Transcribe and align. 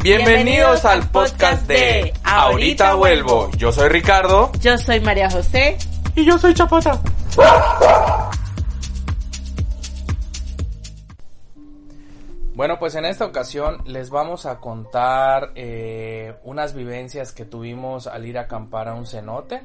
Bienvenidos 0.00 0.84
al 0.84 1.10
podcast 1.10 1.66
de 1.66 2.14
Ahorita 2.22 2.94
vuelvo. 2.94 3.50
Yo 3.56 3.72
soy 3.72 3.88
Ricardo. 3.88 4.52
Yo 4.60 4.78
soy 4.78 5.00
María 5.00 5.28
José. 5.28 5.76
Y 6.14 6.24
yo 6.24 6.38
soy 6.38 6.54
Chapota. 6.54 7.00
Bueno, 12.54 12.78
pues 12.78 12.94
en 12.94 13.06
esta 13.06 13.24
ocasión 13.24 13.82
les 13.86 14.10
vamos 14.10 14.46
a 14.46 14.60
contar 14.60 15.50
eh, 15.56 16.36
unas 16.44 16.74
vivencias 16.74 17.32
que 17.32 17.44
tuvimos 17.44 18.06
al 18.06 18.24
ir 18.24 18.38
a 18.38 18.42
acampar 18.42 18.88
a 18.88 18.94
un 18.94 19.04
cenote. 19.04 19.62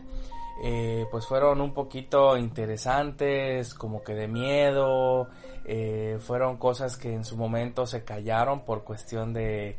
Eh, 0.63 1.05
pues 1.11 1.27
fueron 1.27 1.61
un 1.61 1.75
poquito 1.75 2.37
interesantes, 2.37 3.73
como 3.75 4.03
que 4.03 4.13
de 4.13 4.27
miedo, 4.27 5.27
eh, 5.65 6.17
fueron 6.19 6.57
cosas 6.57 6.97
que 6.97 7.13
en 7.13 7.23
su 7.23 7.37
momento 7.37 7.85
se 7.85 8.03
callaron 8.03 8.61
por 8.61 8.83
cuestión 8.83 9.33
de, 9.33 9.75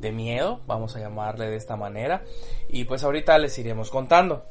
de 0.00 0.12
miedo, 0.12 0.60
vamos 0.66 0.96
a 0.96 1.00
llamarle 1.00 1.46
de 1.46 1.56
esta 1.56 1.76
manera, 1.76 2.24
y 2.68 2.84
pues 2.84 3.04
ahorita 3.04 3.38
les 3.38 3.58
iremos 3.58 3.90
contando. 3.90 4.44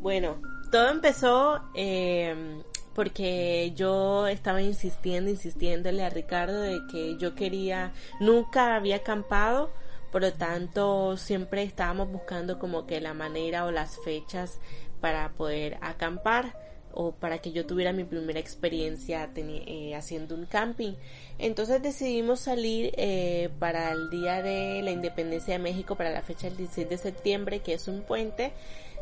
Bueno, 0.00 0.40
todo 0.70 0.88
empezó 0.88 1.62
eh, 1.74 2.62
porque 2.94 3.72
yo 3.74 4.26
estaba 4.26 4.62
insistiendo, 4.62 5.30
insistiéndole 5.30 6.04
a 6.04 6.10
Ricardo 6.10 6.60
de 6.60 6.80
que 6.90 7.16
yo 7.18 7.34
quería, 7.34 7.92
nunca 8.20 8.76
había 8.76 8.96
acampado, 8.96 9.70
por 10.10 10.22
lo 10.22 10.32
tanto 10.32 11.16
siempre 11.16 11.62
estábamos 11.62 12.10
buscando 12.10 12.58
como 12.58 12.86
que 12.86 13.00
la 13.00 13.14
manera 13.14 13.64
o 13.64 13.70
las 13.70 13.98
fechas 14.04 14.60
para 15.00 15.30
poder 15.30 15.78
acampar 15.80 16.54
o 16.94 17.12
para 17.12 17.38
que 17.38 17.52
yo 17.52 17.66
tuviera 17.66 17.92
mi 17.92 18.04
primera 18.04 18.38
experiencia 18.38 19.30
eh, 19.36 19.94
haciendo 19.94 20.34
un 20.34 20.46
camping. 20.46 20.94
Entonces 21.38 21.82
decidimos 21.82 22.40
salir 22.40 22.92
eh, 22.96 23.50
para 23.58 23.92
el 23.92 24.10
día 24.10 24.42
de 24.42 24.82
la 24.82 24.90
independencia 24.90 25.54
de 25.54 25.58
México, 25.58 25.96
para 25.96 26.10
la 26.10 26.22
fecha 26.22 26.48
del 26.48 26.56
16 26.56 26.88
de 26.88 26.98
septiembre, 26.98 27.60
que 27.60 27.74
es 27.74 27.88
un 27.88 28.02
puente, 28.02 28.52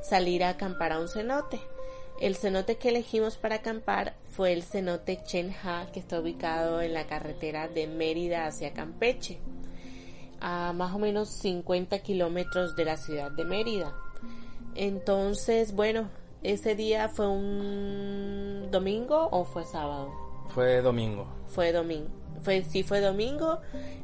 salir 0.03 0.45
a 0.45 0.51
acampar 0.51 0.93
a 0.93 1.01
un 1.01 1.09
cenote. 1.09 1.61
El 2.21 2.37
cenote 2.37 2.77
que 2.77 2.91
elegimos 2.91 3.39
para 3.39 3.57
acampar 3.57 4.15
fue 4.31 4.53
el 4.53 4.63
cenote 4.63 5.21
Chenja, 5.25 5.91
que 5.93 6.01
está 6.01 6.21
ubicado 6.21 6.83
en 6.83 6.93
la 6.93 7.07
carretera 7.07 7.67
de 7.67 7.87
Mérida 7.87 8.47
hacia 8.47 8.75
Campeche, 8.75 9.39
a 10.41 10.75
más 10.75 10.95
o 10.95 10.99
menos 10.99 11.31
50 11.31 11.99
kilómetros 12.01 12.77
de 12.77 12.85
la 12.85 12.99
ciudad 12.99 13.31
de 13.31 13.45
Mérida. 13.45 13.95
Entonces, 14.75 15.75
bueno, 15.75 16.11
ese 16.43 16.75
día 16.75 17.09
fue 17.09 17.29
un 17.29 18.69
domingo 18.71 19.29
o 19.31 19.45
fue 19.45 19.65
sábado? 19.65 20.11
Fue 20.49 20.81
domingo. 20.81 21.27
Fue 21.47 21.73
domingo. 21.73 22.20
Fue, 22.43 22.65
sí 22.65 22.83
fue 22.83 23.01
domingo, 23.01 23.59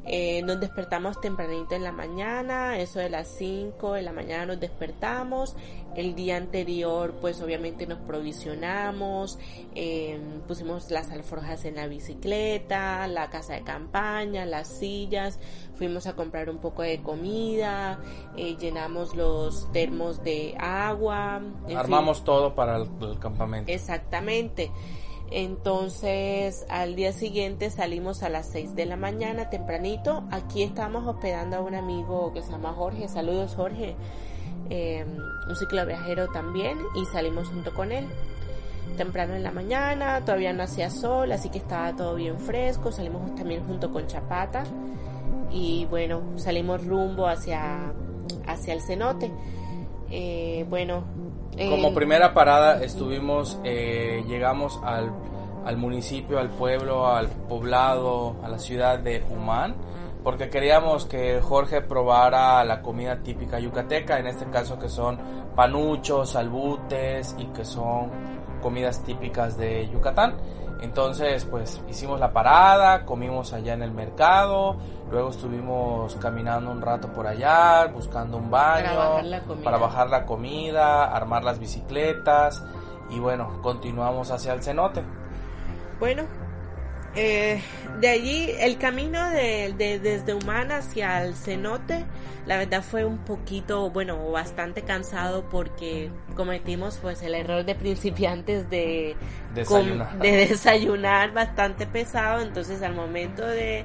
eh, 0.04 0.42
nos 0.42 0.60
despertamos 0.60 1.20
tempranito 1.20 1.74
en 1.74 1.82
la 1.82 1.92
mañana, 1.92 2.78
eso 2.78 2.98
de 2.98 3.08
las 3.08 3.28
5 3.28 3.94
de 3.94 4.02
la 4.02 4.12
mañana 4.12 4.46
nos 4.46 4.60
despertamos, 4.60 5.56
el 5.96 6.14
día 6.14 6.36
anterior 6.36 7.14
pues 7.20 7.40
obviamente 7.40 7.86
nos 7.86 7.98
provisionamos, 8.00 9.38
eh, 9.74 10.20
pusimos 10.46 10.90
las 10.90 11.10
alforjas 11.10 11.64
en 11.64 11.76
la 11.76 11.86
bicicleta, 11.86 13.08
la 13.08 13.30
casa 13.30 13.54
de 13.54 13.62
campaña, 13.62 14.44
las 14.44 14.68
sillas, 14.68 15.38
fuimos 15.76 16.06
a 16.06 16.14
comprar 16.14 16.50
un 16.50 16.58
poco 16.58 16.82
de 16.82 17.00
comida, 17.02 17.98
eh, 18.36 18.56
llenamos 18.60 19.14
los 19.16 19.70
termos 19.72 20.22
de 20.22 20.54
agua. 20.58 21.40
Armamos 21.74 22.22
todo 22.24 22.54
para 22.54 22.76
el, 22.76 22.88
el 23.00 23.18
campamento. 23.18 23.72
Exactamente. 23.72 24.70
Entonces 25.30 26.64
al 26.68 26.94
día 26.94 27.12
siguiente 27.12 27.70
salimos 27.70 28.22
a 28.22 28.28
las 28.28 28.48
6 28.50 28.74
de 28.74 28.86
la 28.86 28.96
mañana 28.96 29.50
tempranito. 29.50 30.24
Aquí 30.30 30.62
estamos 30.62 31.06
hospedando 31.06 31.56
a 31.56 31.60
un 31.60 31.74
amigo 31.74 32.32
que 32.32 32.42
se 32.42 32.52
llama 32.52 32.72
Jorge. 32.72 33.08
Saludos 33.08 33.54
Jorge. 33.54 33.96
Eh, 34.70 35.04
un 35.48 35.56
cicloviajero 35.56 36.28
también 36.28 36.78
y 36.94 37.04
salimos 37.06 37.48
junto 37.48 37.74
con 37.74 37.92
él. 37.92 38.06
Temprano 38.96 39.34
en 39.34 39.42
la 39.42 39.50
mañana, 39.50 40.24
todavía 40.24 40.52
no 40.52 40.62
hacía 40.62 40.90
sol, 40.90 41.30
así 41.32 41.50
que 41.50 41.58
estaba 41.58 41.94
todo 41.94 42.14
bien 42.14 42.38
fresco. 42.38 42.92
Salimos 42.92 43.34
también 43.34 43.66
junto 43.66 43.90
con 43.92 44.06
Chapata 44.06 44.64
y 45.50 45.86
bueno, 45.86 46.22
salimos 46.36 46.84
rumbo 46.86 47.26
hacia, 47.26 47.92
hacia 48.46 48.74
el 48.74 48.80
cenote. 48.80 49.30
Eh, 50.10 50.64
bueno, 50.68 51.04
como 51.56 51.94
primera 51.94 52.34
parada 52.34 52.82
estuvimos, 52.82 53.58
eh, 53.64 54.24
llegamos 54.28 54.78
al, 54.84 55.10
al, 55.64 55.76
municipio, 55.76 56.38
al 56.38 56.50
pueblo, 56.50 57.08
al 57.08 57.28
poblado, 57.28 58.36
a 58.42 58.48
la 58.48 58.58
ciudad 58.58 58.98
de 58.98 59.24
Humán, 59.30 59.74
porque 60.22 60.48
queríamos 60.50 61.06
que 61.06 61.40
Jorge 61.40 61.80
probara 61.80 62.64
la 62.64 62.82
comida 62.82 63.22
típica 63.22 63.58
yucateca, 63.58 64.18
en 64.18 64.26
este 64.26 64.46
caso 64.46 64.78
que 64.78 64.88
son 64.88 65.18
panuchos, 65.54 66.36
albutes 66.36 67.34
y 67.38 67.46
que 67.46 67.64
son 67.64 68.10
comidas 68.62 69.02
típicas 69.04 69.56
de 69.56 69.88
Yucatán. 69.88 70.34
Entonces, 70.80 71.46
pues 71.46 71.80
hicimos 71.88 72.20
la 72.20 72.32
parada, 72.32 73.06
comimos 73.06 73.52
allá 73.54 73.72
en 73.72 73.82
el 73.82 73.92
mercado, 73.92 74.76
luego 75.10 75.30
estuvimos 75.30 76.14
caminando 76.16 76.70
un 76.70 76.82
rato 76.82 77.10
por 77.12 77.26
allá, 77.26 77.86
buscando 77.86 78.36
un 78.36 78.50
baño 78.50 79.22
para 79.64 79.78
bajar 79.78 80.10
la 80.10 80.26
comida, 80.26 81.04
armar 81.04 81.44
las 81.44 81.58
bicicletas 81.58 82.62
y 83.08 83.18
bueno, 83.18 83.62
continuamos 83.62 84.30
hacia 84.30 84.52
el 84.52 84.62
cenote. 84.62 85.02
Bueno, 85.98 86.24
eh, 87.16 87.60
de 88.00 88.08
allí 88.08 88.50
el 88.58 88.78
camino 88.78 89.30
de, 89.30 89.74
desde 90.02 90.34
Humana 90.34 90.78
hacia 90.78 91.24
el 91.24 91.34
cenote, 91.34 92.04
la 92.46 92.58
verdad 92.58 92.82
fue 92.82 93.04
un 93.04 93.18
poquito, 93.18 93.90
bueno, 93.90 94.30
bastante 94.30 94.82
cansado 94.82 95.48
porque 95.48 96.10
cometimos 96.36 96.98
pues 97.00 97.22
el 97.22 97.34
error 97.34 97.64
de 97.64 97.74
principiantes 97.74 98.70
de 98.70 99.16
desayunar, 99.54 100.18
de 100.18 100.30
desayunar 100.48 101.32
bastante 101.32 101.86
pesado, 101.86 102.42
entonces 102.42 102.82
al 102.82 102.94
momento 102.94 103.46
de 103.46 103.84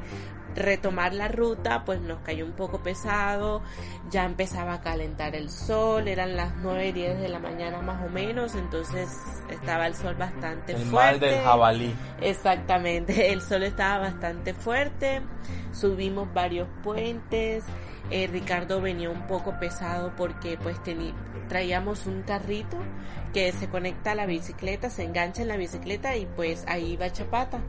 retomar 0.56 1.13
la 1.13 1.28
ruta, 1.28 1.84
pues 1.85 2.01
nos 2.01 2.19
cayó 2.19 2.45
un 2.45 2.53
poco 2.53 2.81
pesado, 2.81 3.62
ya 4.09 4.25
empezaba 4.25 4.75
a 4.75 4.81
calentar 4.81 5.35
el 5.35 5.50
sol, 5.50 6.07
eran 6.07 6.35
las 6.35 6.56
9 6.57 6.89
y 6.89 6.91
10 6.91 7.19
de 7.19 7.29
la 7.29 7.39
mañana 7.39 7.81
más 7.81 8.03
o 8.06 8.09
menos, 8.09 8.56
entonces 8.56 9.09
estaba 9.50 9.88
el 9.88 9.95
sol 9.95 10.16
bastante 10.16 10.75
fuerte. 10.75 10.84
El 10.84 10.91
mal 10.91 11.19
del 11.19 11.44
jabalí. 11.44 11.95
Exactamente, 12.22 13.31
el 13.34 13.41
sol 13.41 13.63
estaba 13.63 14.09
bastante 14.09 14.53
fuerte, 14.53 15.22
subimos 15.72 16.34
varios 16.34 16.67
puentes, 16.84 17.63
eh, 18.09 18.28
Ricardo 18.28 18.81
venía 18.81 19.09
un 19.09 19.25
poco 19.28 19.57
pesado 19.57 20.13
porque 20.17 20.57
pues 20.61 20.78
traíamos 21.47 22.06
un 22.07 22.23
carrito 22.23 22.78
que 23.34 23.51
se 23.53 23.69
conecta 23.69 24.11
a 24.11 24.16
la 24.16 24.25
bicicleta, 24.25 24.90
se 24.90 25.03
engancha 25.03 25.44
en 25.44 25.47
la 25.47 25.56
bicicleta 25.56 26.17
y 26.17 26.25
pues 26.25 26.66
ahí 26.67 26.97
va 26.97 27.09
Chapata 27.09 27.61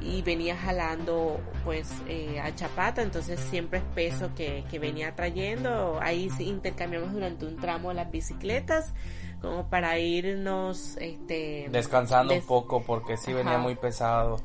y 0.00 0.22
venía 0.22 0.56
jalando 0.56 1.40
pues 1.64 1.90
eh, 2.08 2.40
a 2.40 2.54
Chapata, 2.54 3.02
entonces 3.02 3.38
siempre 3.38 3.80
es 3.80 3.84
peso 3.94 4.30
que, 4.34 4.64
que 4.70 4.78
venía 4.78 5.14
trayendo. 5.14 5.98
Ahí 6.00 6.30
intercambiamos 6.38 7.12
durante 7.12 7.46
un 7.46 7.56
tramo 7.56 7.92
las 7.92 8.10
bicicletas 8.10 8.94
como 9.40 9.68
para 9.68 9.98
irnos 9.98 10.96
este 10.98 11.68
descansando 11.70 12.34
un 12.34 12.42
poco 12.42 12.82
porque 12.82 13.16
sí 13.16 13.32
venía 13.32 13.56
muy 13.56 13.74
pesado 13.74 14.38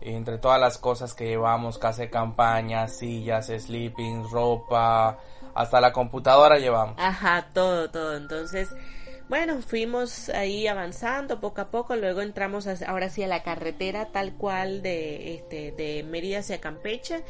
entre 0.00 0.38
todas 0.38 0.60
las 0.60 0.78
cosas 0.78 1.14
que 1.14 1.26
llevamos, 1.26 1.78
casa 1.78 2.02
de 2.02 2.10
campaña, 2.10 2.86
sillas, 2.86 3.46
sleeping, 3.46 4.28
ropa, 4.30 5.18
hasta 5.54 5.80
la 5.80 5.92
computadora 5.92 6.58
llevamos. 6.58 6.94
Ajá, 6.98 7.48
todo, 7.52 7.90
todo. 7.90 8.16
Entonces, 8.16 8.68
bueno, 9.28 9.60
fuimos 9.60 10.28
ahí 10.28 10.66
avanzando 10.66 11.40
poco 11.40 11.60
a 11.60 11.70
poco, 11.70 11.96
luego 11.96 12.22
entramos 12.22 12.66
ahora 12.82 13.08
sí 13.08 13.22
a 13.22 13.26
la 13.26 13.42
carretera 13.42 14.06
tal 14.06 14.34
cual 14.34 14.82
de 14.82 15.34
este 15.34 15.72
de 15.72 16.04
Mérida 16.04 16.38
hacia 16.38 16.60
Campeche 16.60 17.24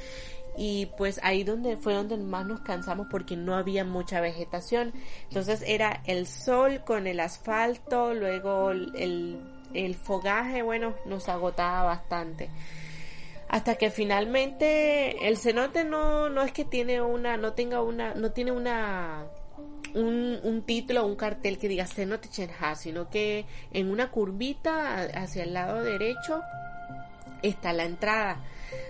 y 0.59 0.87
pues 0.99 1.21
ahí 1.23 1.45
donde 1.45 1.77
fue 1.77 1.95
donde 1.95 2.17
más 2.17 2.47
nos 2.47 2.61
cansamos 2.61 3.07
porque 3.11 3.37
no 3.37 3.55
había 3.55 3.85
mucha 3.85 4.21
vegetación. 4.21 4.93
Entonces 5.29 5.63
era 5.67 6.03
el 6.07 6.27
sol 6.27 6.83
con 6.85 7.07
el 7.07 7.21
asfalto, 7.21 8.15
luego 8.15 8.71
el, 8.71 9.41
el 9.73 9.95
fogaje, 9.95 10.63
bueno, 10.63 10.95
nos 11.07 11.29
agotaba 11.29 11.83
bastante 11.83 12.51
hasta 13.49 13.77
que 13.77 13.91
finalmente 13.91 15.29
el 15.29 15.37
cenote 15.37 15.85
no, 15.85 16.29
no 16.29 16.43
es 16.43 16.53
que 16.53 16.65
tiene 16.65 17.01
una, 17.01 17.37
no 17.37 17.53
tenga 17.53 17.81
una, 17.81 18.15
no 18.15 18.33
tiene 18.33 18.51
una 18.51 19.25
un, 19.97 20.39
un 20.43 20.63
título 20.63 21.05
un 21.05 21.17
cartel 21.17 21.59
que 21.59 21.69
diga 21.69 21.87
Cenote 21.87 22.29
Chenha, 22.29 22.75
sino 22.77 23.09
que 23.11 23.47
en 23.73 23.91
una 23.91 24.11
curvita 24.11 25.03
hacia 25.15 25.43
el 25.43 25.55
lado 25.55 25.83
derecho 25.83 26.43
está 27.43 27.73
la 27.73 27.85
entrada. 27.85 28.41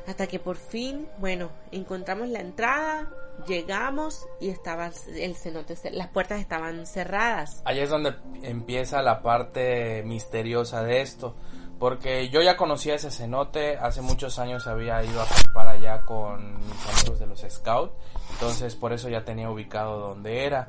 Hasta 0.07 0.27
que 0.27 0.39
por 0.39 0.57
fin, 0.57 1.09
bueno, 1.19 1.51
encontramos 1.73 2.29
la 2.29 2.41
entrada, 2.41 3.09
llegamos 3.47 4.27
y 4.41 4.49
estaba 4.49 4.91
el 5.15 5.35
cenote, 5.37 5.77
las 5.93 6.09
puertas 6.09 6.41
estaban 6.41 6.87
cerradas. 6.87 7.63
Ahí 7.65 7.81
es 7.81 7.91
donde 7.91 8.15
empieza 8.43 9.03
la 9.03 9.23
parte 9.23 10.03
misteriosa 10.05 10.83
de 10.83 11.03
esto, 11.03 11.35
porque 11.79 12.31
yo 12.31 12.41
ya 12.41 12.57
conocía 12.57 12.95
ese 12.95 13.11
cenote, 13.11 13.77
hace 13.77 14.01
muchos 14.01 14.39
años 14.39 14.67
había 14.67 15.03
ido 15.05 15.21
a 15.21 15.25
acampar 15.25 15.69
allá 15.69 16.03
con 16.03 16.59
mis 16.59 16.87
amigos 16.99 17.19
de 17.19 17.27
los 17.27 17.41
scouts, 17.41 17.93
entonces 18.31 18.75
por 18.77 18.93
eso 18.93 19.09
ya 19.09 19.25
tenía 19.25 19.51
ubicado 19.51 19.99
donde 19.99 20.47
era. 20.47 20.69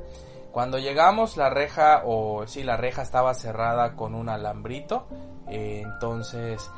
Cuando 0.57 0.79
llegamos 0.79 1.37
la 1.37 1.51
reja, 1.51 2.01
o 2.03 2.47
sí, 2.47 2.63
la 2.63 2.77
reja 2.77 3.03
estaba 3.03 3.35
cerrada 3.35 3.95
con 3.95 4.15
un 4.15 4.27
alambrito, 4.27 5.05
eh, 5.47 5.83
entonces 5.85 6.71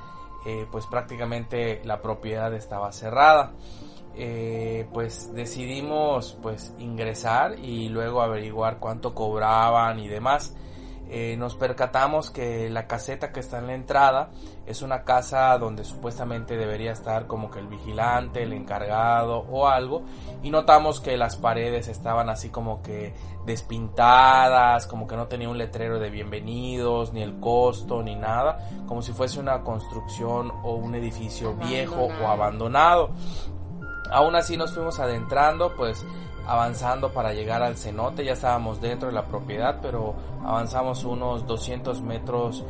eh, 0.45 0.67
pues 0.69 0.85
prácticamente 0.85 1.79
la 1.85 2.01
propiedad 2.01 2.53
estaba 2.53 2.91
cerrada. 2.91 3.53
Eh, 4.15 4.85
pues 4.91 5.33
decidimos 5.33 6.37
pues 6.41 6.73
ingresar 6.77 7.57
y 7.57 7.87
luego 7.87 8.21
averiguar 8.21 8.79
cuánto 8.79 9.15
cobraban 9.15 9.97
y 9.99 10.09
demás. 10.09 10.53
Eh, 11.11 11.35
nos 11.37 11.55
percatamos 11.55 12.29
que 12.29 12.69
la 12.69 12.85
caseta 12.85 13.31
que 13.31 13.39
está 13.39 13.57
en 13.57 13.65
la 13.67 13.73
entrada 13.73 14.29
es 14.67 14.83
una 14.83 15.03
casa 15.03 15.57
donde 15.57 15.83
supuestamente 15.83 16.55
debería 16.55 16.91
estar 16.91 17.25
como 17.25 17.49
que 17.49 17.57
el 17.57 17.67
vigilante, 17.67 18.43
el 18.43 18.53
encargado 18.53 19.39
o 19.49 19.67
algo 19.67 20.03
y 20.43 20.51
notamos 20.51 21.01
que 21.01 21.17
las 21.17 21.35
paredes 21.35 21.87
estaban 21.87 22.29
así 22.29 22.51
como 22.51 22.83
que 22.83 23.15
despintadas, 23.47 24.85
como 24.85 25.07
que 25.07 25.15
no 25.15 25.25
tenía 25.27 25.49
un 25.49 25.57
letrero 25.57 25.97
de 25.97 26.11
bienvenidos, 26.11 27.11
ni 27.11 27.23
el 27.23 27.39
costo, 27.39 28.03
ni 28.03 28.15
nada, 28.15 28.59
como 28.87 29.01
si 29.01 29.11
fuese 29.11 29.39
una 29.39 29.63
construcción 29.63 30.51
o 30.63 30.75
un 30.75 30.93
edificio 30.93 31.55
viejo 31.55 32.09
o 32.21 32.27
abandonado. 32.27 33.09
Aún 34.11 34.35
así 34.35 34.57
nos 34.57 34.73
fuimos 34.73 34.99
adentrando, 34.99 35.75
pues 35.75 36.05
avanzando 36.49 37.13
para 37.13 37.31
llegar 37.33 37.61
al 37.61 37.77
cenote, 37.77 38.25
ya 38.25 38.33
estábamos 38.33 38.81
dentro 38.81 39.07
de 39.07 39.13
la 39.13 39.25
propiedad, 39.25 39.77
pero 39.81 40.15
avanzamos 40.43 41.03
unos 41.03 41.45
200 41.45 42.01
metros 42.01 42.65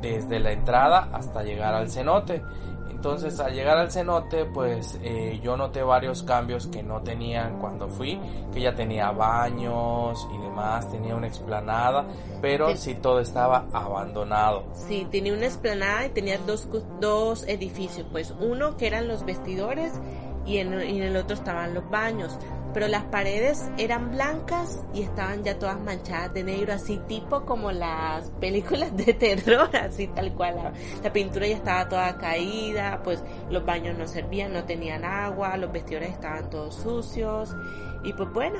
desde 0.00 0.38
la 0.38 0.52
entrada 0.52 1.08
hasta 1.12 1.42
llegar 1.42 1.74
al 1.74 1.90
cenote. 1.90 2.42
Entonces 2.90 3.38
al 3.40 3.52
llegar 3.52 3.76
al 3.76 3.90
cenote 3.90 4.46
pues 4.46 4.98
eh, 5.02 5.38
yo 5.42 5.56
noté 5.56 5.82
varios 5.82 6.22
cambios 6.22 6.68
que 6.68 6.82
no 6.82 7.02
tenían 7.02 7.58
cuando 7.58 7.88
fui, 7.88 8.18
que 8.52 8.60
ya 8.60 8.74
tenía 8.74 9.10
baños 9.10 10.26
y 10.32 10.38
demás, 10.38 10.88
tenía 10.90 11.16
una 11.16 11.26
explanada, 11.26 12.06
pero 12.40 12.74
sí, 12.76 12.94
todo 12.94 13.18
estaba 13.18 13.66
abandonado. 13.72 14.64
Sí, 14.74 15.08
tenía 15.10 15.34
una 15.34 15.46
explanada 15.46 16.06
y 16.06 16.10
tenía 16.10 16.38
dos, 16.38 16.68
dos 17.00 17.46
edificios, 17.48 18.06
pues 18.12 18.32
uno 18.40 18.76
que 18.76 18.86
eran 18.86 19.08
los 19.08 19.24
vestidores 19.24 19.92
y 20.46 20.58
en, 20.58 20.72
y 20.74 20.98
en 20.98 21.02
el 21.02 21.16
otro 21.16 21.34
estaban 21.34 21.74
los 21.74 21.90
baños 21.90 22.38
pero 22.74 22.88
las 22.88 23.04
paredes 23.04 23.70
eran 23.78 24.10
blancas 24.10 24.84
y 24.92 25.02
estaban 25.02 25.44
ya 25.44 25.58
todas 25.58 25.80
manchadas 25.80 26.34
de 26.34 26.42
negro, 26.42 26.72
así 26.72 26.98
tipo 27.06 27.46
como 27.46 27.70
las 27.70 28.30
películas 28.40 28.94
de 28.96 29.14
terror, 29.14 29.74
así 29.76 30.08
tal 30.08 30.34
cual. 30.34 30.72
La, 31.02 31.12
pintura 31.12 31.46
ya 31.46 31.54
estaba 31.54 31.88
toda 31.88 32.18
caída, 32.18 33.00
pues 33.04 33.22
los 33.48 33.64
baños 33.64 33.96
no 33.96 34.08
servían, 34.08 34.52
no 34.52 34.64
tenían 34.64 35.04
agua, 35.04 35.56
los 35.56 35.70
vestidores 35.72 36.10
estaban 36.10 36.50
todos 36.50 36.74
sucios 36.74 37.54
y 38.02 38.12
pues 38.12 38.30
bueno, 38.32 38.58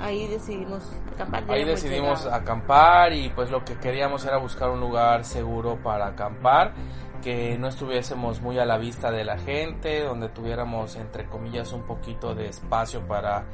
ahí 0.00 0.26
decidimos 0.26 0.82
acampar. 1.12 1.44
Ahí 1.48 1.64
decidimos 1.64 2.26
acampar 2.26 3.12
y 3.12 3.28
pues 3.30 3.50
lo 3.50 3.64
que 3.64 3.76
queríamos 3.78 4.24
era 4.24 4.38
buscar 4.38 4.70
un 4.70 4.80
lugar 4.80 5.24
seguro 5.24 5.78
para 5.82 6.08
acampar 6.08 6.74
que 7.20 7.58
no 7.58 7.68
estuviésemos 7.68 8.40
muy 8.40 8.58
a 8.58 8.64
la 8.64 8.78
vista 8.78 9.10
de 9.10 9.24
la 9.24 9.38
gente, 9.38 10.02
donde 10.02 10.28
tuviéramos 10.30 10.96
entre 10.96 11.26
comillas 11.26 11.72
un 11.72 11.82
poquito 11.82 12.34
de 12.34 12.48
espacio 12.48 13.06
para, 13.06 13.44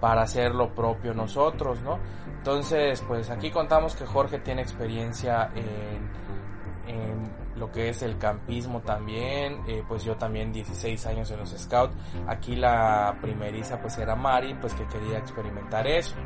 para 0.00 0.22
hacer 0.22 0.54
lo 0.54 0.74
propio 0.74 1.14
nosotros, 1.14 1.82
¿no? 1.82 1.98
Entonces, 2.38 3.02
pues 3.06 3.30
aquí 3.30 3.50
contamos 3.50 3.96
que 3.96 4.06
Jorge 4.06 4.38
tiene 4.38 4.62
experiencia 4.62 5.50
en, 5.54 6.94
en 6.94 7.37
lo 7.58 7.70
que 7.70 7.88
es 7.88 8.02
el 8.02 8.18
campismo 8.18 8.80
también, 8.80 9.60
eh, 9.66 9.82
pues 9.86 10.04
yo 10.04 10.16
también 10.16 10.52
16 10.52 11.06
años 11.06 11.30
en 11.30 11.40
los 11.40 11.50
scouts, 11.50 11.94
aquí 12.26 12.56
la 12.56 13.16
primeriza 13.20 13.80
pues 13.80 13.98
era 13.98 14.14
Mari, 14.14 14.54
pues 14.54 14.74
que 14.74 14.86
quería 14.86 15.18
experimentar 15.18 15.86
eso, 15.86 16.16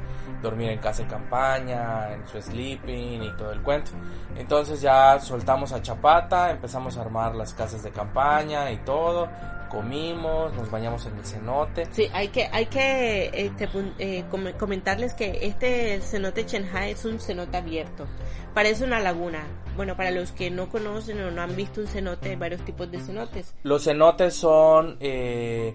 dormir 0.43 0.71
en 0.71 0.79
casa 0.79 1.03
de 1.03 1.09
campaña, 1.09 2.13
en 2.13 2.27
su 2.29 2.41
sleeping 2.41 3.23
y 3.23 3.37
todo 3.37 3.53
el 3.53 3.63
cuento. 3.63 3.93
Entonces 4.37 4.81
ya 4.81 5.19
soltamos 5.21 5.73
a 5.73 5.83
Chapata, 5.83 6.51
empezamos 6.51 6.97
a 6.97 7.03
armar 7.03 7.35
las 7.35 7.55
casas 7.55 7.83
de 7.83 7.91
campaña 7.91 8.71
y 8.71 8.79
todo, 8.79 9.29
comimos, 9.73 10.53
nos 10.53 10.71
bañamos 10.71 11.07
en 11.07 11.17
el 11.17 11.25
cenote. 11.25 11.89
Sí, 11.93 12.09
hay 12.13 12.29
que, 12.29 12.47
hay 12.53 12.67
que 12.67 13.31
este, 13.33 13.69
eh, 13.99 14.25
comentarles 14.59 15.15
que 15.15 15.47
este 15.47 15.99
cenote 16.03 16.45
Chenhai 16.45 16.91
es 16.91 17.05
un 17.07 17.19
cenote 17.19 17.57
abierto. 17.57 18.07
Parece 18.53 18.85
una 18.85 19.01
laguna. 19.01 19.43
Bueno, 19.75 19.97
para 19.97 20.11
los 20.11 20.31
que 20.33 20.51
no 20.51 20.69
conocen 20.69 21.23
o 21.23 21.31
no 21.31 21.41
han 21.41 21.57
visto 21.57 21.81
un 21.81 21.87
cenote, 21.87 22.29
hay 22.29 22.37
varios 22.37 22.63
tipos 22.67 22.91
de 22.91 23.01
cenotes. 23.01 23.55
Los 23.63 23.85
cenotes 23.85 24.35
son 24.35 24.99
eh, 25.01 25.75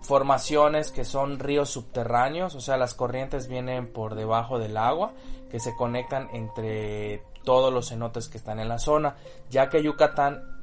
formaciones 0.00 0.90
que 0.90 1.04
son 1.04 1.38
ríos 1.38 1.70
subterráneos, 1.70 2.56
o 2.56 2.60
sea, 2.60 2.76
las 2.76 2.94
corrientes 2.94 3.46
vienen 3.46 3.92
por 3.92 4.16
debajo 4.16 4.58
del 4.58 4.76
agua, 4.76 5.12
que 5.52 5.60
se 5.60 5.76
conectan 5.76 6.28
entre 6.32 7.22
todos 7.44 7.72
los 7.72 7.90
cenotes 7.90 8.28
que 8.28 8.38
están 8.38 8.58
en 8.58 8.68
la 8.68 8.80
zona, 8.80 9.14
ya 9.50 9.68
que 9.68 9.84
Yucatán 9.84 10.53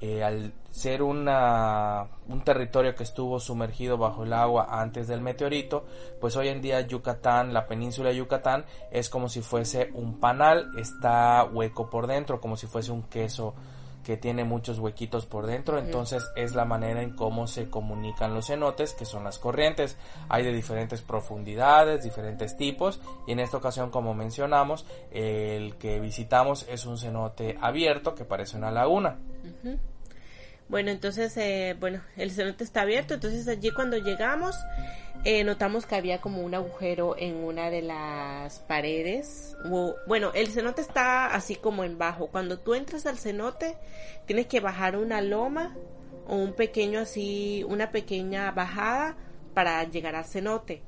eh, 0.00 0.22
al 0.22 0.52
ser 0.70 1.02
una, 1.02 2.06
un 2.28 2.44
territorio 2.44 2.94
que 2.94 3.02
estuvo 3.02 3.40
sumergido 3.40 3.98
bajo 3.98 4.24
el 4.24 4.32
agua 4.32 4.68
antes 4.70 5.08
del 5.08 5.20
meteorito, 5.20 5.84
pues 6.20 6.36
hoy 6.36 6.48
en 6.48 6.60
día 6.60 6.80
Yucatán, 6.82 7.52
la 7.52 7.66
península 7.66 8.10
de 8.10 8.16
Yucatán, 8.16 8.64
es 8.90 9.08
como 9.08 9.28
si 9.28 9.40
fuese 9.40 9.90
un 9.94 10.20
panal, 10.20 10.70
está 10.78 11.44
hueco 11.44 11.90
por 11.90 12.06
dentro, 12.06 12.40
como 12.40 12.56
si 12.56 12.66
fuese 12.66 12.92
un 12.92 13.02
queso 13.04 13.54
que 14.08 14.16
tiene 14.16 14.42
muchos 14.42 14.78
huequitos 14.78 15.26
por 15.26 15.44
dentro, 15.44 15.78
entonces 15.78 16.26
es 16.34 16.54
la 16.54 16.64
manera 16.64 17.02
en 17.02 17.14
cómo 17.14 17.46
se 17.46 17.68
comunican 17.68 18.32
los 18.32 18.46
cenotes, 18.46 18.94
que 18.94 19.04
son 19.04 19.22
las 19.22 19.38
corrientes. 19.38 19.98
Hay 20.30 20.42
de 20.44 20.54
diferentes 20.54 21.02
profundidades, 21.02 22.04
diferentes 22.04 22.56
tipos, 22.56 23.02
y 23.26 23.32
en 23.32 23.40
esta 23.40 23.58
ocasión, 23.58 23.90
como 23.90 24.14
mencionamos, 24.14 24.86
el 25.10 25.76
que 25.76 26.00
visitamos 26.00 26.64
es 26.70 26.86
un 26.86 26.96
cenote 26.96 27.58
abierto 27.60 28.14
que 28.14 28.24
parece 28.24 28.56
una 28.56 28.70
laguna. 28.70 29.18
Bueno, 30.68 30.90
entonces, 30.90 31.36
eh, 31.36 31.76
bueno, 31.80 32.02
el 32.16 32.30
cenote 32.30 32.64
está 32.64 32.82
abierto, 32.82 33.14
entonces 33.14 33.48
allí 33.48 33.70
cuando 33.70 33.96
llegamos 33.96 34.54
eh, 35.24 35.42
notamos 35.42 35.84
que 35.84 35.96
había 35.96 36.20
como 36.20 36.42
un 36.42 36.54
agujero 36.54 37.16
en 37.18 37.36
una 37.36 37.70
de 37.70 37.82
las 37.82 38.60
paredes. 38.60 39.56
bueno, 40.06 40.30
el 40.34 40.48
cenote 40.48 40.80
está 40.80 41.26
así 41.34 41.56
como 41.56 41.84
en 41.84 41.98
bajo. 41.98 42.28
Cuando 42.28 42.58
tú 42.60 42.74
entras 42.74 43.04
al 43.06 43.18
cenote, 43.18 43.76
tienes 44.26 44.46
que 44.46 44.60
bajar 44.60 44.96
una 44.96 45.20
loma 45.20 45.76
o 46.26 46.36
un 46.36 46.52
pequeño 46.54 47.00
así, 47.00 47.64
una 47.68 47.90
pequeña 47.90 48.50
bajada 48.52 49.16
para 49.54 49.82
llegar 49.84 50.14
al 50.14 50.24
cenote. 50.24 50.82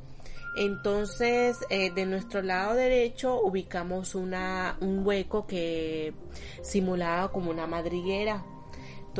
Entonces, 0.56 1.56
eh, 1.68 1.90
de 1.90 2.06
nuestro 2.06 2.42
lado 2.42 2.74
derecho 2.74 3.40
ubicamos 3.40 4.14
una, 4.14 4.76
un 4.80 5.06
hueco 5.06 5.46
que 5.46 6.14
simulaba 6.62 7.32
como 7.32 7.50
una 7.50 7.66
madriguera. 7.66 8.44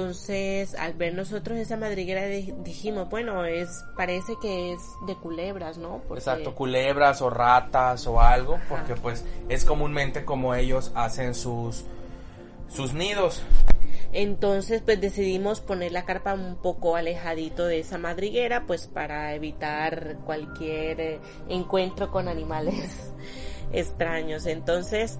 Entonces, 0.00 0.74
al 0.76 0.94
ver 0.94 1.12
nosotros 1.12 1.58
esa 1.58 1.76
madriguera 1.76 2.24
dijimos, 2.24 3.10
bueno, 3.10 3.44
es 3.44 3.84
parece 3.98 4.32
que 4.40 4.72
es 4.72 4.80
de 5.06 5.14
culebras, 5.14 5.76
¿no? 5.76 6.00
Exacto, 6.14 6.54
culebras 6.54 7.20
o 7.20 7.28
ratas 7.28 8.06
o 8.06 8.18
algo, 8.18 8.58
porque 8.66 8.94
pues 8.94 9.26
es 9.50 9.66
comúnmente 9.66 10.24
como 10.24 10.54
ellos 10.54 10.90
hacen 10.94 11.34
sus 11.34 11.84
sus 12.70 12.94
nidos. 12.94 13.42
Entonces, 14.14 14.80
pues 14.82 15.02
decidimos 15.02 15.60
poner 15.60 15.92
la 15.92 16.06
carpa 16.06 16.32
un 16.32 16.56
poco 16.56 16.96
alejadito 16.96 17.66
de 17.66 17.80
esa 17.80 17.98
madriguera, 17.98 18.64
pues 18.66 18.86
para 18.86 19.34
evitar 19.34 20.16
cualquier 20.24 21.00
eh, 21.00 21.20
encuentro 21.50 22.10
con 22.10 22.26
animales 22.26 23.12
extraños. 23.72 24.46
Entonces, 24.46 25.18